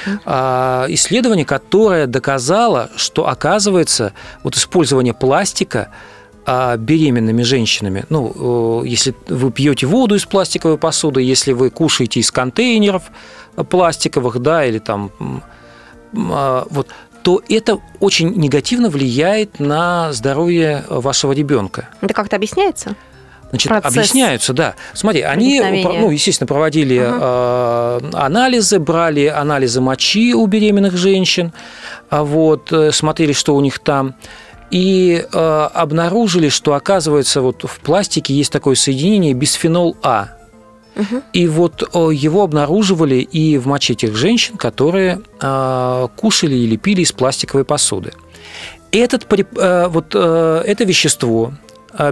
исследование, 0.88 1.44
которое 1.44 2.06
доказало, 2.06 2.90
что, 2.96 3.28
оказывается, 3.28 4.12
вот 4.42 4.56
использование 4.56 5.14
пластика 5.14 5.88
беременными 6.78 7.42
женщинами. 7.42 8.06
Ну, 8.08 8.80
э, 8.82 8.86
если 8.86 9.14
вы 9.28 9.52
пьете 9.52 9.86
воду 9.86 10.14
из 10.14 10.24
пластиковой 10.24 10.78
посуды, 10.78 11.20
если 11.20 11.52
вы 11.52 11.68
кушаете 11.68 12.20
из 12.20 12.30
контейнеров 12.30 13.10
пластиковых, 13.68 14.38
да, 14.38 14.64
или 14.64 14.78
там 14.78 15.10
вот, 16.12 16.88
то 17.22 17.42
это 17.50 17.78
очень 18.00 18.32
негативно 18.36 18.88
влияет 18.88 19.60
на 19.60 20.10
здоровье 20.14 20.84
вашего 20.88 21.32
ребенка. 21.32 21.90
Это 22.00 22.14
как-то 22.14 22.36
объясняется? 22.36 22.96
Значит, 23.50 23.68
Процесс 23.68 23.96
объясняются, 23.96 24.52
да. 24.52 24.74
Смотри, 24.92 25.22
они, 25.22 25.60
ну, 25.60 26.10
естественно, 26.10 26.46
проводили 26.46 26.98
угу. 26.98 27.16
э, 27.18 28.00
анализы, 28.12 28.78
брали 28.78 29.26
анализы 29.26 29.80
мочи 29.80 30.34
у 30.34 30.46
беременных 30.46 30.96
женщин, 30.96 31.52
а 32.10 32.24
вот, 32.24 32.72
э, 32.72 32.92
смотрели, 32.92 33.32
что 33.32 33.56
у 33.56 33.60
них 33.60 33.78
там, 33.78 34.14
и 34.70 35.24
э, 35.32 35.68
обнаружили, 35.72 36.50
что, 36.50 36.74
оказывается, 36.74 37.40
вот 37.40 37.64
в 37.64 37.80
пластике 37.80 38.34
есть 38.34 38.52
такое 38.52 38.74
соединение 38.74 39.32
бисфенол 39.32 39.96
А. 40.02 40.28
Угу. 40.96 41.22
И 41.32 41.46
вот 41.46 41.88
э, 41.94 42.08
его 42.12 42.42
обнаруживали 42.42 43.16
и 43.16 43.56
в 43.56 43.66
моче 43.66 43.94
тех 43.94 44.14
женщин, 44.14 44.58
которые 44.58 45.20
э, 45.40 46.08
кушали 46.16 46.54
или 46.54 46.76
пили 46.76 47.00
из 47.00 47.12
пластиковой 47.12 47.64
посуды. 47.64 48.12
Этот, 48.92 49.26
э, 49.30 49.86
вот, 49.88 50.12
э, 50.14 50.62
это 50.66 50.84
вещество 50.84 51.52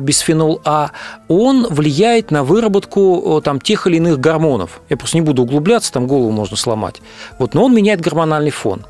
бисфенол 0.00 0.60
А, 0.64 0.90
он 1.28 1.66
влияет 1.68 2.30
на 2.30 2.44
выработку 2.44 3.40
там, 3.44 3.60
тех 3.60 3.86
или 3.86 3.96
иных 3.96 4.18
гормонов. 4.18 4.80
Я 4.88 4.96
просто 4.96 5.16
не 5.16 5.22
буду 5.22 5.42
углубляться, 5.42 5.92
там 5.92 6.06
голову 6.06 6.30
можно 6.30 6.56
сломать. 6.56 7.00
Вот, 7.38 7.54
но 7.54 7.64
он 7.64 7.74
меняет 7.74 8.00
гормональный 8.00 8.50
фон. 8.50 8.84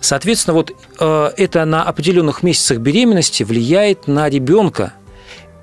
Соответственно, 0.00 0.54
вот 0.54 0.72
э, 0.98 1.30
это 1.36 1.64
на 1.64 1.84
определенных 1.84 2.42
месяцах 2.42 2.78
беременности 2.78 3.42
влияет 3.42 4.08
на 4.08 4.28
ребенка. 4.28 4.94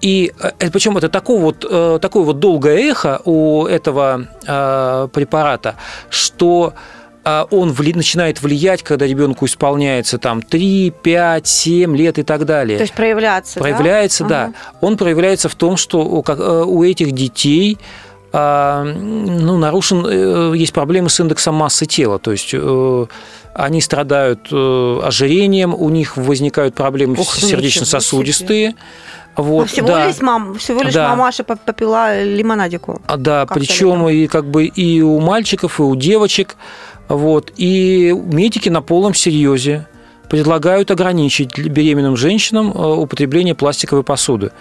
И 0.01 0.31
э, 0.39 0.71
причем 0.71 0.97
это 0.97 1.09
такое 1.09 1.39
вот, 1.39 1.65
э, 1.69 1.99
такое 2.01 2.23
вот 2.23 2.39
долгое 2.39 2.89
эхо 2.89 3.21
у 3.25 3.65
этого 3.65 4.27
э, 4.47 5.07
препарата, 5.11 5.75
что 6.09 6.73
он 7.23 7.71
вли, 7.71 7.93
начинает 7.93 8.41
влиять, 8.41 8.81
когда 8.83 9.05
ребенку 9.05 9.45
исполняется 9.45 10.17
там 10.17 10.41
3, 10.41 10.93
5, 11.03 11.47
7 11.47 11.95
лет 11.95 12.17
и 12.19 12.23
так 12.23 12.45
далее. 12.45 12.77
То 12.77 12.83
есть 12.83 12.93
проявляться, 12.93 13.59
Проявляется, 13.59 14.23
да? 14.23 14.47
да. 14.47 14.53
Он 14.81 14.97
проявляется 14.97 15.49
в 15.49 15.55
том, 15.55 15.77
что 15.77 15.99
у, 16.01 16.23
э, 16.27 16.63
у 16.65 16.83
этих 16.83 17.11
детей 17.11 17.77
а, 18.31 18.83
ну, 18.83 19.57
нарушен, 19.57 20.05
э, 20.07 20.53
есть 20.55 20.71
проблемы 20.71 21.09
с 21.09 21.19
индексом 21.19 21.55
массы 21.55 21.87
тела, 21.87 22.19
то 22.19 22.31
есть 22.31 22.51
э, 22.53 23.05
они 23.55 23.81
страдают 23.81 24.41
ожирением, 24.53 25.73
у 25.73 25.89
них 25.89 26.15
возникают 26.15 26.75
проблемы 26.75 27.13
Ух, 27.13 27.37
ну, 27.41 27.47
сердечно-сосудистые. 27.47 28.75
Вот, 29.35 29.63
А 29.63 29.67
всего 29.67 29.87
да. 29.87 30.07
лишь 30.07 30.19
мам, 30.21 30.55
всего 30.57 30.81
лишь 30.81 30.93
Да. 30.93 31.09
мамаша 31.09 31.43
поп- 31.43 31.61
попила 31.61 32.23
лимонадику. 32.23 33.01
А, 33.07 33.15
Да, 33.17 33.45
причем 33.45 34.07
и 34.09 34.27
как 34.27 34.45
бы 34.45 34.65
и 34.65 35.01
у 35.01 35.19
мальчиков, 35.19 35.79
и 35.79 35.83
у 35.83 35.95
девочек. 35.95 36.55
Вот. 37.09 37.51
И 37.57 38.13
медики 38.15 38.69
на 38.69 38.81
полном 38.81 39.13
серьезе 39.13 39.87
предлагают 40.29 40.91
ограничить 40.91 41.57
беременным 41.57 42.15
женщинам 42.15 42.71
э, 42.71 42.77
употребление 42.77 43.55
пластиковой 43.55 44.03
посуды. 44.03 44.51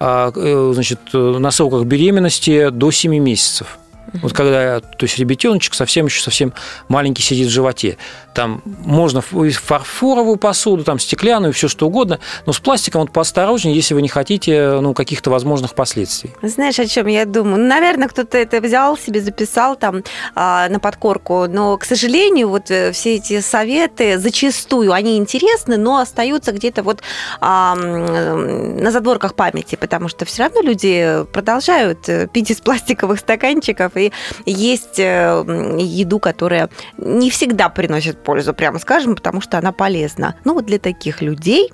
А, 0.00 0.32
э, 0.34 0.70
Значит, 0.74 1.00
э, 1.12 1.18
на 1.18 1.50
сроках 1.50 1.84
беременности 1.84 2.70
до 2.70 2.90
7 2.90 3.18
месяцев. 3.18 3.78
Вот 4.22 4.32
когда, 4.32 4.80
то 4.80 5.04
есть 5.04 5.18
ребятеночек 5.18 5.74
совсем 5.74 6.06
еще 6.06 6.22
совсем 6.22 6.52
маленький 6.88 7.22
сидит 7.22 7.48
в 7.48 7.50
животе. 7.50 7.96
Там 8.34 8.62
можно 8.64 9.20
фарфоровую 9.20 10.36
посуду, 10.36 10.84
там 10.84 10.98
стеклянную, 10.98 11.52
все 11.52 11.68
что 11.68 11.86
угодно, 11.86 12.20
но 12.46 12.52
с 12.52 12.60
пластиком 12.60 13.02
вот 13.02 13.12
поосторожнее, 13.12 13.74
если 13.74 13.94
вы 13.94 14.02
не 14.02 14.08
хотите 14.08 14.78
ну, 14.80 14.94
каких-то 14.94 15.30
возможных 15.30 15.74
последствий. 15.74 16.30
Знаешь, 16.42 16.78
о 16.78 16.86
чем 16.86 17.06
я 17.06 17.24
думаю? 17.24 17.58
Ну, 17.58 17.68
Наверное, 17.68 18.08
кто-то 18.08 18.38
это 18.38 18.60
взял 18.60 18.96
себе, 18.96 19.20
записал 19.20 19.76
там 19.76 20.02
а, 20.34 20.68
на 20.68 20.80
подкорку, 20.80 21.46
но, 21.48 21.76
к 21.76 21.84
сожалению, 21.84 22.48
вот 22.48 22.70
э, 22.70 22.92
все 22.92 23.16
эти 23.16 23.40
советы 23.40 24.18
зачастую, 24.18 24.92
они 24.92 25.16
интересны, 25.16 25.76
но 25.76 25.98
остаются 25.98 26.52
где-то 26.52 26.82
вот 26.82 27.02
а, 27.40 27.76
м, 27.76 28.76
на 28.78 28.90
задворках 28.90 29.34
памяти, 29.34 29.76
потому 29.76 30.08
что 30.08 30.24
все 30.24 30.44
равно 30.44 30.60
люди 30.60 31.24
продолжают 31.32 32.08
э, 32.08 32.26
пить 32.26 32.50
из 32.50 32.60
пластиковых 32.60 33.18
стаканчиков 33.18 33.96
и 33.98 34.12
есть 34.46 34.98
э, 34.98 35.44
еду, 35.78 36.18
которая 36.18 36.70
не 36.96 37.30
всегда 37.30 37.68
приносит 37.68 38.22
пользу, 38.22 38.54
прямо 38.54 38.78
скажем, 38.78 39.14
потому 39.14 39.40
что 39.40 39.58
она 39.58 39.72
полезна. 39.72 40.36
Ну, 40.44 40.54
вот 40.54 40.66
для 40.66 40.78
таких 40.78 41.22
людей 41.22 41.70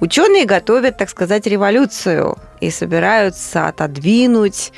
Ученые 0.00 0.44
готовят, 0.44 0.96
так 0.96 1.08
сказать, 1.08 1.46
революцию 1.46 2.36
и 2.60 2.70
собираются 2.70 3.68
отодвинуть 3.68 4.72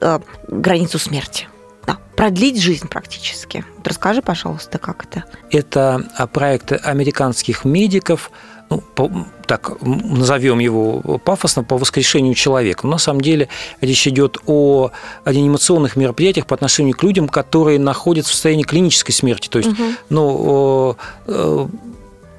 э, 0.00 0.18
границу 0.48 0.98
смерти. 0.98 1.48
Да, 1.86 1.98
продлить 2.16 2.60
жизнь 2.60 2.88
практически. 2.88 3.64
Расскажи, 3.84 4.20
пожалуйста, 4.20 4.78
как 4.78 5.04
это? 5.04 5.24
Это 5.50 6.06
а, 6.16 6.26
проект 6.26 6.72
американских 6.72 7.64
медиков, 7.64 8.30
ну, 8.70 8.82
по- 8.94 9.10
так 9.46 9.80
назовем 9.82 10.58
его 10.58 11.00
пафосно, 11.24 11.64
по 11.64 11.78
воскрешению 11.78 12.34
человека. 12.34 12.86
Но 12.86 12.92
на 12.92 12.98
самом 12.98 13.20
деле 13.22 13.48
речь 13.80 14.06
идет 14.06 14.36
о 14.46 14.90
реанимационных 15.24 15.96
мероприятиях 15.96 16.46
по 16.46 16.54
отношению 16.54 16.94
к 16.96 17.02
людям, 17.02 17.28
которые 17.28 17.78
находятся 17.78 18.30
в 18.32 18.34
состоянии 18.34 18.64
клинической 18.64 19.14
смерти. 19.14 19.48
То 19.48 19.58
есть, 19.58 19.70
Мгм. 19.70 19.96
ну, 20.10 20.96
э, 21.26 21.66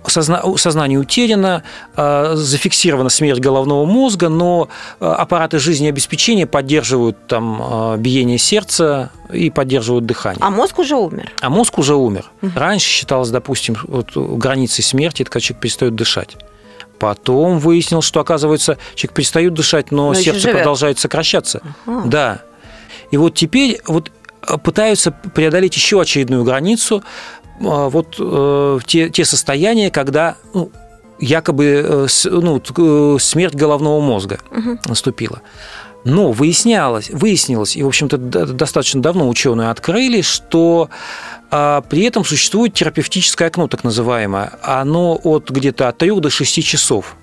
сознание 0.07 0.99
утеряно, 0.99 1.63
э, 1.95 2.33
зафиксирована 2.35 3.09
смерть 3.09 3.39
головного 3.39 3.85
мозга, 3.85 4.29
но 4.29 4.69
э, 4.99 5.05
аппараты 5.05 5.59
жизнеобеспечения 5.59 6.45
поддерживают 6.45 7.27
там 7.27 7.61
э, 7.61 7.97
биение 7.97 8.37
сердца 8.37 9.11
и 9.31 9.49
поддерживают 9.49 10.05
дыхание. 10.05 10.39
А 10.41 10.49
мозг 10.49 10.79
уже 10.79 10.95
умер. 10.95 11.31
А 11.41 11.49
мозг 11.49 11.77
уже 11.77 11.95
умер. 11.95 12.31
Раньше 12.55 12.87
считалось, 12.87 13.29
допустим, 13.29 13.77
вот 13.83 14.15
границей 14.15 14.83
смерти, 14.83 15.23
это 15.23 15.31
когда 15.31 15.41
человек 15.41 15.61
перестает 15.61 15.95
дышать. 15.95 16.37
Потом 16.97 17.59
выяснилось, 17.59 18.05
что, 18.05 18.19
оказывается, 18.19 18.77
человек 18.95 19.15
перестает 19.15 19.53
дышать, 19.53 19.91
но, 19.91 20.09
Но 20.09 20.13
сердце 20.13 20.49
продолжает 20.49 20.99
сокращаться. 20.99 21.61
Ага. 21.85 22.07
Да. 22.07 22.41
И 23.11 23.17
вот 23.17 23.35
теперь 23.35 23.81
вот 23.87 24.11
пытаются 24.63 25.11
преодолеть 25.11 25.75
еще 25.75 26.01
очередную 26.01 26.43
границу, 26.43 27.03
а, 27.03 27.38
вот 27.59 28.15
э, 28.19 28.79
те, 28.85 29.09
те 29.09 29.25
состояния, 29.25 29.91
когда 29.91 30.35
ну, 30.53 30.71
якобы 31.19 31.65
э, 31.65 32.07
ну, 32.25 32.61
э, 32.77 33.17
смерть 33.19 33.55
головного 33.55 33.99
мозга 34.01 34.39
Мгм. 34.51 34.79
наступила. 34.85 35.41
Но 36.05 36.31
выяснялось, 36.31 37.09
выяснилось, 37.09 37.75
и, 37.75 37.83
в 37.83 37.87
общем-то, 37.87 38.17
достаточно 38.17 39.01
давно 39.01 39.27
ученые 39.27 39.69
открыли, 39.69 40.21
что 40.21 40.89
а, 41.51 41.81
при 41.81 42.03
этом 42.03 42.23
существует 42.23 42.73
терапевтическое 42.73 43.49
окно, 43.49 43.67
так 43.67 43.83
называемое. 43.83 44.53
Оно 44.61 45.19
от 45.21 45.49
где-то 45.49 45.89
от 45.89 45.97
3 45.97 46.21
до 46.21 46.29
6 46.29 46.63
часов. 46.63 47.17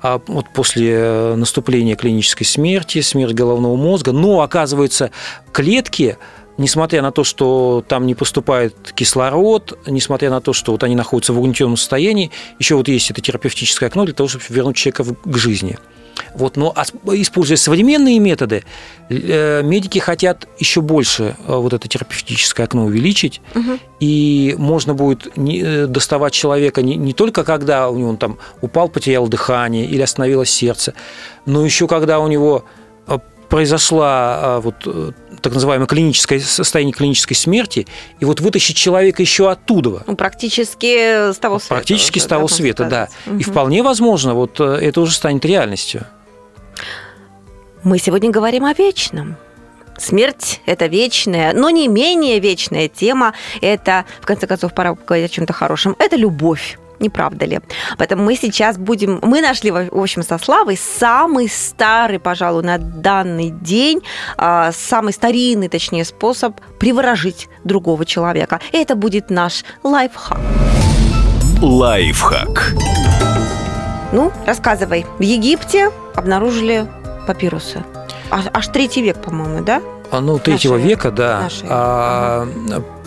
А 0.00 0.20
вот 0.26 0.46
после 0.52 1.34
наступления 1.36 1.94
клинической 1.94 2.46
смерти, 2.46 3.00
смерть 3.02 3.34
головного 3.34 3.76
мозга. 3.76 4.12
Но, 4.12 4.40
оказывается, 4.40 5.10
клетки, 5.52 6.16
несмотря 6.58 7.02
на 7.02 7.12
то, 7.12 7.24
что 7.24 7.84
там 7.86 8.06
не 8.06 8.14
поступает 8.14 8.92
кислород, 8.94 9.78
несмотря 9.86 10.30
на 10.30 10.40
то, 10.40 10.52
что 10.52 10.72
вот 10.72 10.82
они 10.84 10.94
находятся 10.94 11.32
в 11.32 11.40
угнетенном 11.40 11.76
состоянии, 11.76 12.30
еще 12.58 12.74
вот 12.76 12.88
есть 12.88 13.10
это 13.10 13.20
терапевтическое 13.20 13.88
окно 13.88 14.04
для 14.04 14.14
того, 14.14 14.28
чтобы 14.28 14.44
вернуть 14.48 14.76
человека 14.76 15.04
к 15.24 15.36
жизни. 15.36 15.78
Вот, 16.34 16.56
но 16.56 16.74
используя 17.12 17.56
современные 17.56 18.18
методы, 18.18 18.64
э, 19.08 19.62
медики 19.62 19.98
хотят 19.98 20.46
еще 20.58 20.80
больше 20.80 21.36
э, 21.46 21.54
вот 21.54 21.72
это 21.72 21.88
терапевтическое 21.88 22.66
окно 22.66 22.84
увеличить, 22.84 23.40
и 24.00 24.54
можно 24.58 24.94
будет 24.94 25.26
э, 25.36 25.86
доставать 25.86 26.32
человека 26.32 26.82
не, 26.82 26.96
не 26.96 27.12
только 27.12 27.44
когда 27.44 27.88
у 27.90 27.98
него 27.98 28.10
он 28.10 28.16
там 28.16 28.38
упал, 28.60 28.88
потерял 28.88 29.28
дыхание 29.28 29.84
или 29.84 30.00
остановилось 30.00 30.50
сердце, 30.50 30.94
но 31.44 31.64
еще 31.64 31.86
когда 31.86 32.20
у 32.20 32.28
него 32.28 32.64
произошла 33.52 34.40
э, 34.42 34.60
вот 34.60 34.76
э, 34.86 35.10
так 35.42 35.52
называемое 35.52 35.86
клиническое 35.86 36.40
состояние 36.40 36.94
клинической 36.94 37.36
смерти, 37.36 37.86
и 38.18 38.24
вот 38.24 38.40
вытащить 38.40 38.78
человека 38.78 39.20
еще 39.20 39.50
оттуда. 39.50 40.04
Ну, 40.06 40.16
практически 40.16 41.32
с 41.32 41.36
того 41.36 41.58
света. 41.58 41.74
Практически 41.74 42.16
уже, 42.16 42.24
с 42.24 42.28
того 42.28 42.42
можно 42.42 42.56
света, 42.56 42.84
да. 42.84 43.08
сказать. 43.08 43.40
И 43.42 43.44
вполне 43.44 43.82
возможно, 43.82 44.32
вот 44.32 44.58
э, 44.58 44.78
это 44.80 45.02
уже 45.02 45.12
станет 45.12 45.44
реальностью. 45.44 46.06
Мы 47.84 47.98
сегодня 47.98 48.30
говорим 48.30 48.64
о 48.64 48.72
вечном. 48.72 49.36
Смерть– 49.98 50.62
это 50.64 50.86
вечная, 50.86 51.52
но 51.52 51.68
не 51.68 51.88
менее 51.88 52.40
вечная 52.40 52.88
тема. 52.88 53.34
Это, 53.60 54.06
в 54.22 54.24
конце 54.24 54.46
концов, 54.46 54.72
пора 54.72 54.94
поговорить 54.94 55.30
о 55.30 55.34
чем-то 55.34 55.52
хорошем. 55.52 55.94
Это 55.98 56.16
любовь. 56.16 56.78
Не 57.02 57.10
правда 57.10 57.44
ли? 57.46 57.60
Поэтому 57.98 58.22
мы 58.22 58.36
сейчас 58.36 58.78
будем... 58.78 59.18
Мы 59.22 59.40
нашли, 59.40 59.72
в 59.72 59.88
общем, 59.92 60.22
со 60.22 60.38
Славой 60.38 60.76
самый 60.78 61.48
старый, 61.48 62.20
пожалуй, 62.20 62.62
на 62.62 62.78
данный 62.78 63.50
день, 63.50 64.02
а, 64.36 64.70
самый 64.72 65.12
старинный, 65.12 65.68
точнее, 65.68 66.04
способ 66.04 66.60
приворожить 66.78 67.48
другого 67.64 68.04
человека. 68.06 68.60
И 68.70 68.78
это 68.78 68.94
будет 68.94 69.30
наш 69.30 69.64
лайфхак. 69.82 70.38
Лайфхак. 71.60 72.74
Ну, 74.12 74.30
рассказывай. 74.46 75.04
В 75.18 75.22
Египте 75.22 75.90
обнаружили 76.14 76.86
папирусы. 77.26 77.82
Аж, 78.30 78.44
аж 78.52 78.68
третий 78.68 79.02
век, 79.02 79.20
по-моему, 79.20 79.64
да? 79.64 79.82
А, 80.12 80.20
Ну, 80.20 80.38
третьего 80.38 80.74
Наши- 80.74 80.86
века, 80.88 81.10
да. 81.10 81.40
наши, 81.40 81.66
А, 81.68 82.46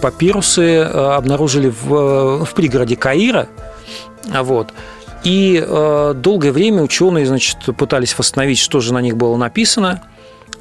Папирусы 0.01 0.81
обнаружили 0.81 1.69
в, 1.83 2.43
в 2.45 2.53
пригороде 2.53 2.95
Каира. 2.97 3.47
А 4.33 4.43
Вот. 4.43 4.73
И 5.23 5.63
э, 5.65 6.13
долгое 6.15 6.51
время 6.51 6.83
ученые, 6.83 7.25
значит, 7.25 7.57
пытались 7.77 8.17
восстановить, 8.17 8.59
что 8.59 8.79
же 8.79 8.93
на 8.93 8.99
них 9.01 9.17
было 9.17 9.35
написано. 9.37 10.01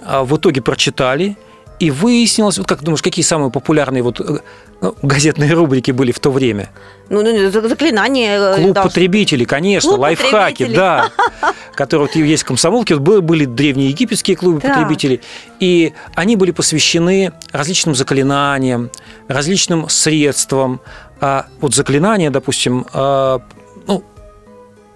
А 0.06 0.24
в 0.24 0.36
итоге 0.36 0.62
прочитали. 0.62 1.36
И 1.80 1.90
выяснилось, 1.90 2.56
вот 2.56 2.68
как 2.68 2.82
думаешь, 2.82 3.02
какие 3.02 3.24
самые 3.24 3.50
популярные 3.50 4.02
вот 4.02 4.20
э, 4.20 4.38
ну, 4.80 4.94
газетные 5.02 5.52
рубрики 5.54 5.90
были 5.90 6.12
в 6.12 6.20
то 6.20 6.30
время? 6.30 6.70
Ну, 7.10 7.20
ну, 7.22 7.50
за- 7.50 7.68
заклинание. 7.68 8.38
э, 8.38 8.54
Клуб 8.56 8.72
должно- 8.74 8.88
потребителей, 8.90 9.44
конечно, 9.44 9.90
Клуб 9.90 10.00
лайфхаки, 10.02 10.30
потребителей. 10.64 10.76
да, 10.76 11.10
которые 11.74 12.06
вот 12.06 12.14
есть 12.16 12.44
в 12.44 12.46
комсомолке, 12.46 12.94
вот 12.94 13.02
были- 13.02 13.20
были 13.20 13.44
древние 13.44 13.88
египетские 13.90 14.36
клубы 14.36 14.60
потребителей, 14.60 15.20
и 15.58 15.92
они 16.14 16.36
были 16.36 16.52
посвящены 16.52 17.32
различным 17.50 17.96
заклинаниям, 17.96 18.90
различным 19.26 19.88
средствам. 19.88 20.80
А 21.20 21.46
вот 21.60 21.74
заклинания, 21.74 22.30
допустим, 22.30 22.86
а, 22.92 23.40
ну, 23.86 24.04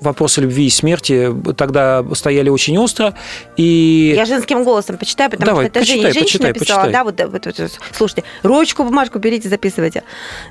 вопросы 0.01 0.41
любви 0.41 0.67
и 0.67 0.71
смерти 0.71 1.33
тогда 1.57 2.05
стояли 2.15 2.49
очень 2.49 2.79
остро, 2.79 3.15
и 3.57 4.15
Я 4.17 4.25
женским 4.27 4.65
голосом 4.65 4.97
почитаю, 4.97 5.31
потому 5.31 5.47
Давай, 5.47 5.65
что 5.67 5.71
это 5.71 5.81
почитай, 5.81 6.13
женщина 6.13 6.23
почитай, 6.23 6.53
написала, 6.53 6.81
почитай. 6.83 6.93
да, 6.93 7.05
вот, 7.05 7.33
вот, 7.33 7.47
вот, 7.47 7.59
вот. 7.59 7.79
слушайте, 7.93 8.25
ручку, 8.43 8.85
бумажку 8.85 9.19
берите, 9.19 9.49
записывайте. 9.49 10.05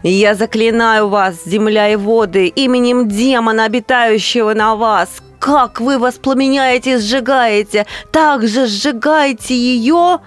Я 0.04 0.36
заклинаю 0.36 1.08
вас, 1.08 1.36
земля 1.46 1.90
и 1.90 1.96
воды, 1.96 2.48
именем 2.48 3.08
демона, 3.08 3.66
обитающего 3.66 4.54
на 4.54 4.76
вас, 4.76 5.10
как 5.40 5.80
вы 5.82 6.00
воспламеняете 6.00 6.96
и 6.96 6.98
сжигаете, 6.98 7.86
так 8.12 8.48
же 8.48 8.68
сжигайте 8.68 9.56
ее. 9.56 10.20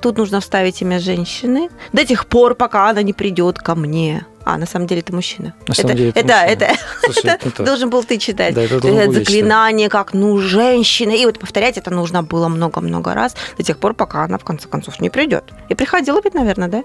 Тут 0.00 0.16
нужно 0.18 0.40
вставить 0.40 0.80
имя 0.82 1.00
женщины 1.00 1.70
до 1.92 2.04
тех 2.04 2.26
пор, 2.26 2.54
пока 2.54 2.88
она 2.90 3.02
не 3.02 3.12
придет 3.12 3.58
ко 3.58 3.74
мне. 3.74 4.24
А, 4.48 4.56
на 4.56 4.64
самом 4.64 4.86
деле 4.86 5.02
ты 5.02 5.12
мужчина. 5.12 5.52
На 5.66 5.74
самом 5.74 5.90
это, 5.90 5.98
деле 5.98 6.10
это 6.10 6.20
это, 6.20 6.32
мужчина. 6.32 6.50
это, 6.50 6.80
Слушай, 7.04 7.30
это 7.34 7.48
это 7.48 7.64
должен 7.64 7.90
был 7.90 8.02
ты 8.02 8.16
читать. 8.16 8.54
Да, 8.54 8.62
это 8.62 8.76
я 8.76 9.06
читать. 9.06 9.12
заклинание, 9.12 9.90
как, 9.90 10.14
ну, 10.14 10.38
женщина. 10.38 11.10
И 11.10 11.26
вот 11.26 11.38
повторять 11.38 11.76
это 11.76 11.90
нужно 11.90 12.22
было 12.22 12.48
много-много 12.48 13.12
раз 13.12 13.36
до 13.58 13.62
тех 13.62 13.76
пор, 13.76 13.92
пока 13.92 14.24
она, 14.24 14.38
в 14.38 14.44
конце 14.44 14.66
концов, 14.66 15.00
не 15.00 15.10
придет. 15.10 15.44
И 15.68 15.74
приходила 15.74 16.18
ведь, 16.24 16.32
наверное, 16.32 16.68
да? 16.68 16.82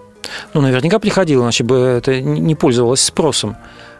Ну, 0.53 0.59
наверняка 0.59 0.99
приходило, 0.99 1.43
иначе 1.43 1.63
бы 1.63 1.77
это 1.77 2.19
не 2.19 2.53
пользовалось 2.55 2.99
спросом. 2.99 3.55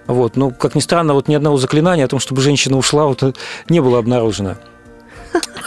Вот. 0.07 0.35
Ну, 0.35 0.51
как 0.51 0.75
ни 0.75 0.81
странно, 0.81 1.13
вот 1.13 1.29
ни 1.29 1.35
одного 1.35 1.55
заклинания 1.55 2.03
о 2.03 2.09
том, 2.09 2.19
чтобы 2.19 2.41
женщина 2.41 2.77
ушла, 2.77 3.05
вот, 3.05 3.23
э, 3.23 3.31
не 3.69 3.79
было 3.79 3.99
обнаружено. 3.99 4.57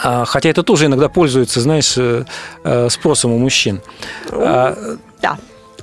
А, 0.03 0.25
хотя 0.25 0.49
это 0.49 0.61
тоже 0.61 0.85
иногда 0.85 1.09
пользуется, 1.09 1.61
знаешь, 1.61 1.95
э, 1.97 2.25
э, 2.63 2.89
спросом 2.91 3.33
у 3.33 3.39
мужчин. 3.39 3.81
А, 4.31 4.97
Да. 5.19 5.39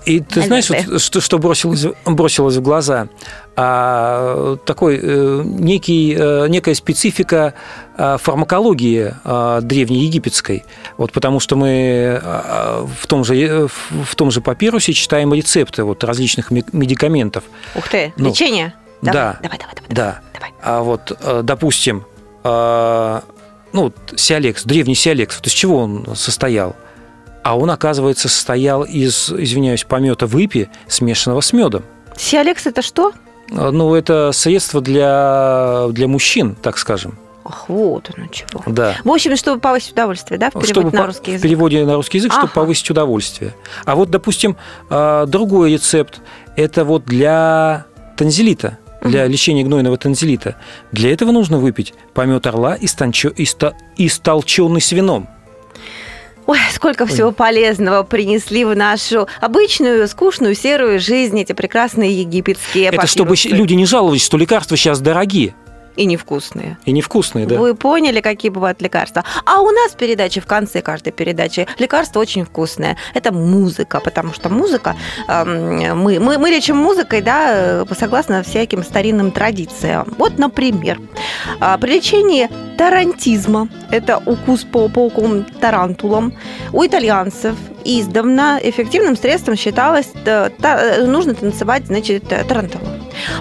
И 0.06 0.20
ты 0.20 0.42
знаешь, 0.42 0.68
Наверное. 0.68 0.92
вот, 0.94 1.02
что, 1.02 1.20
что 1.20 1.38
бросилось, 1.38 1.86
бросилось 2.04 2.56
в 2.56 2.62
глаза? 2.62 3.08
А, 3.56 4.56
такой 4.66 4.98
э, 5.02 5.42
некий, 5.44 6.14
э, 6.18 6.46
некая 6.48 6.74
специфика 6.74 7.54
а, 7.96 8.18
фармакологии 8.18 9.14
а, 9.24 9.60
древнеегипетской. 9.62 10.64
Вот 10.98 11.12
потому 11.12 11.40
что 11.40 11.56
мы 11.56 12.20
а, 12.22 12.86
в 13.00 13.06
том 13.06 13.24
же, 13.24 13.36
э, 13.36 13.66
в- 13.68 14.14
том 14.16 14.30
же 14.30 14.40
папирусе 14.40 14.92
читаем 14.92 15.32
рецепты 15.32 15.84
вот, 15.84 16.04
различных 16.04 16.50
ме- 16.50 16.64
медикаментов. 16.72 17.44
Ух 17.74 17.88
ты, 17.88 18.12
Ну, 18.16 18.28
лечение? 18.28 18.74
да. 19.00 19.38
Давай, 19.42 19.58
давай, 19.58 19.74
давай. 19.74 19.88
Да. 19.90 20.20
А 20.62 20.82
вот, 20.82 21.16
э, 21.20 21.40
допустим, 21.44 22.04
э, 22.42 23.20
ну, 23.72 23.92
сиалекс, 24.16 24.64
древний 24.64 24.94
сиалекс, 24.94 25.36
вот 25.36 25.46
из 25.46 25.52
чего 25.52 25.78
он 25.78 26.14
состоял? 26.16 26.74
А 27.44 27.56
он, 27.56 27.70
оказывается, 27.70 28.28
состоял 28.28 28.82
из, 28.84 29.30
извиняюсь, 29.30 29.84
помета 29.84 30.26
выпи, 30.26 30.70
смешанного 30.88 31.40
с 31.42 31.52
медом. 31.52 31.82
Сиалекс 32.16 32.66
это 32.66 32.80
что? 32.82 33.12
Э, 33.50 33.70
Ну, 33.70 33.94
это 33.94 34.32
средство 34.32 34.80
для, 34.80 35.86
для 35.90 36.08
мужчин, 36.08 36.56
так 36.60 36.78
скажем. 36.78 37.18
Ах, 37.44 37.68
вот 37.68 38.10
оно 38.16 38.26
чего. 38.28 38.62
Да. 38.66 38.96
В 39.04 39.10
общем, 39.10 39.36
чтобы 39.36 39.60
повысить 39.60 39.92
удовольствие, 39.92 40.38
да, 40.38 40.48
в 40.48 40.52
переводе 40.54 40.70
Чтобы 40.72 40.90
на 40.96 41.06
русский 41.06 41.30
В 41.32 41.34
язык? 41.34 41.42
переводе 41.42 41.84
на 41.84 41.94
русский 41.96 42.16
язык, 42.18 42.32
чтобы 42.32 42.46
Ага. 42.46 42.54
повысить 42.54 42.90
удовольствие. 42.90 43.54
А 43.84 43.94
вот, 43.94 44.08
допустим, 44.10 44.56
э, 44.88 45.24
другой 45.28 45.74
рецепт– 45.74 46.22
это 46.56 46.84
вот 46.86 47.04
для 47.04 47.84
танзелита, 48.16 48.78
для 49.02 49.26
лечения 49.26 49.62
гнойного 49.64 49.98
танзелита. 49.98 50.56
Для 50.92 51.12
этого 51.12 51.30
нужно 51.32 51.58
выпить 51.58 51.92
помет 52.14 52.46
орла, 52.46 52.78
истончё- 52.80 53.34
иста- 53.36 53.74
истолченный 53.98 54.80
с 54.80 54.90
вином. 54.92 55.28
Ой, 56.46 56.58
сколько 56.72 57.06
всего 57.06 57.32
полезного 57.32 58.02
принесли 58.02 58.64
в 58.64 58.76
нашу 58.76 59.28
обычную, 59.40 60.06
скучную, 60.08 60.54
серую 60.54 61.00
жизнь 61.00 61.40
эти 61.40 61.52
прекрасные 61.52 62.20
египетские 62.20 62.86
Это 62.86 63.06
чтобы 63.06 63.30
папирусы. 63.30 63.56
люди 63.56 63.74
не 63.74 63.86
жаловались, 63.86 64.24
что 64.24 64.36
лекарства 64.36 64.76
сейчас 64.76 65.00
дорогие 65.00 65.54
И 65.96 66.06
невкусные. 66.06 66.76
и 66.84 66.92
невкусные, 66.92 67.46
да? 67.46 67.56
Вы 67.56 67.74
поняли, 67.74 68.20
какие 68.20 68.50
бывают 68.50 68.82
лекарства? 68.82 69.24
А 69.44 69.60
у 69.60 69.70
нас 69.70 69.92
передачи 69.92 70.40
в 70.40 70.46
конце 70.46 70.82
каждой 70.82 71.12
передачи 71.12 71.66
лекарство 71.78 72.20
очень 72.20 72.44
вкусное. 72.44 72.96
Это 73.14 73.32
музыка, 73.32 74.00
потому 74.00 74.32
что 74.32 74.48
музыка, 74.48 74.96
эм, 75.28 75.98
мы, 75.98 76.18
мы, 76.18 76.38
мы 76.38 76.50
лечим 76.50 76.76
музыкой, 76.76 77.22
да, 77.22 77.50
э, 77.52 77.84
согласно 77.96 78.42
всяким 78.42 78.82
старинным 78.82 79.30
традициям. 79.30 80.12
Вот, 80.18 80.38
например, 80.38 81.00
а, 81.60 81.78
при 81.78 81.94
лечении 81.94 82.48
тарантизма, 82.76 83.68
это 83.90 84.18
укус 84.18 84.64
по 84.64 84.88
пауком 84.88 85.44
тарантулом, 85.44 86.34
у 86.72 86.84
итальянцев 86.84 87.54
издавна 87.84 88.58
эффективным 88.62 89.16
средством 89.16 89.56
считалось, 89.56 90.08
э, 90.24 90.50
та- 90.60 90.80
э, 90.80 91.06
нужно 91.06 91.34
танцевать, 91.34 91.86
значит, 91.86 92.24
э, 92.32 92.44
тарантулу. 92.44 92.84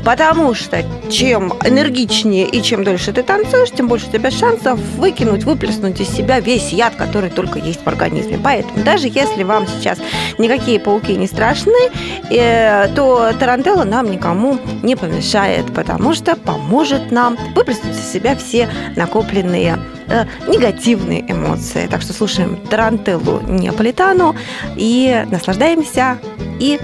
Потому 0.06 0.54
что 0.54 0.84
чем 1.10 1.54
энергичнее 1.64 2.46
и 2.48 2.62
чем 2.62 2.84
дольше 2.84 3.12
ты 3.12 3.24
танцуешь, 3.24 3.72
тем 3.72 3.88
больше 3.88 4.08
у 4.08 4.12
тебя 4.12 4.32
шансов 4.32 4.80
выкинуть, 4.98 5.44
выплеснуть 5.44 6.00
из 6.00 6.10
себя 6.10 6.40
весь 6.40 6.72
яд, 6.72 6.96
который 6.96 7.30
только 7.30 7.60
есть 7.60 7.84
в 7.84 7.88
организме. 7.88 8.40
Поэтому 8.44 8.84
даже 8.84 9.08
если 9.08 9.44
вам 9.44 9.68
сейчас 9.68 10.00
никакие 10.38 10.80
пауки 10.80 11.16
не 11.16 11.28
страшны, 11.28 11.90
э, 12.30 12.88
то 12.96 13.32
тарантелла 13.40 13.84
нам 13.84 14.12
никому 14.12 14.60
не 14.84 14.96
помешает, 14.96 15.66
потому 15.74 16.14
что 16.14 16.36
поможет 16.36 17.12
нам 17.12 17.38
выплеснуть 17.56 17.96
из 17.96 18.12
себя 18.12 18.36
все 18.36 18.70
накопленные 18.96 19.80
э, 20.08 20.26
негативные 20.48 21.22
эмоции. 21.32 21.88
Так 21.90 22.02
что 22.02 22.14
слушаем 22.14 22.58
тарантеллу 22.70 23.42
Неаполитану 23.48 24.33
и 24.76 25.26
наслаждаемся 25.30 26.20
и 26.60 26.80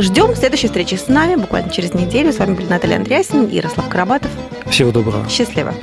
Ждем 0.00 0.36
следующей 0.36 0.68
встречи 0.68 0.94
с 0.94 1.08
нами 1.08 1.34
буквально 1.34 1.70
через 1.70 1.92
неделю. 1.92 2.32
С 2.32 2.38
вами 2.38 2.54
были 2.54 2.66
Наталья 2.66 2.98
Андреасин 2.98 3.46
и 3.46 3.56
Ярослав 3.56 3.88
Карабатов. 3.88 4.30
Всего 4.70 4.92
доброго. 4.92 5.28
Счастливо. 5.28 5.74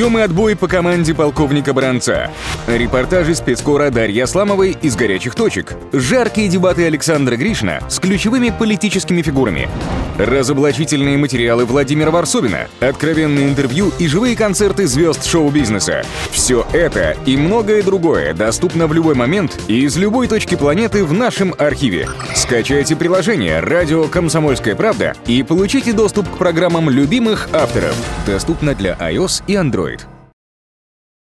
Подъем 0.00 0.16
и 0.16 0.22
отбой 0.22 0.56
по 0.56 0.66
команде 0.66 1.14
полковника 1.14 1.74
Бранца. 1.74 2.30
Репортажи 2.66 3.34
спецкора 3.34 3.90
Дарьи 3.90 4.18
Асламовой 4.20 4.74
из 4.80 4.96
горячих 4.96 5.34
точек. 5.34 5.74
Жаркие 5.92 6.48
дебаты 6.48 6.86
Александра 6.86 7.36
Гришина 7.36 7.80
с 7.86 7.98
ключевыми 7.98 8.48
политическими 8.48 9.20
фигурами. 9.20 9.68
Разоблачительные 10.16 11.18
материалы 11.18 11.66
Владимира 11.66 12.10
Варсобина. 12.10 12.68
Откровенные 12.80 13.46
интервью 13.46 13.92
и 13.98 14.06
живые 14.06 14.36
концерты 14.36 14.86
звезд 14.86 15.26
шоу-бизнеса. 15.26 16.02
Все 16.30 16.66
это 16.72 17.14
и 17.26 17.36
многое 17.36 17.82
другое 17.82 18.32
доступно 18.32 18.86
в 18.86 18.94
любой 18.94 19.14
момент 19.14 19.60
и 19.68 19.82
из 19.84 19.98
любой 19.98 20.28
точки 20.28 20.54
планеты 20.54 21.04
в 21.04 21.12
нашем 21.12 21.54
архиве. 21.58 22.08
Скачайте 22.34 22.96
приложение 22.96 23.60
«Радио 23.60 24.04
Комсомольская 24.04 24.74
правда» 24.76 25.14
и 25.26 25.42
получите 25.42 25.92
доступ 25.92 26.26
к 26.30 26.38
программам 26.38 26.88
любимых 26.88 27.50
авторов. 27.52 27.94
Доступно 28.26 28.74
для 28.74 28.94
iOS 28.94 29.42
и 29.46 29.54
Android. 29.54 29.99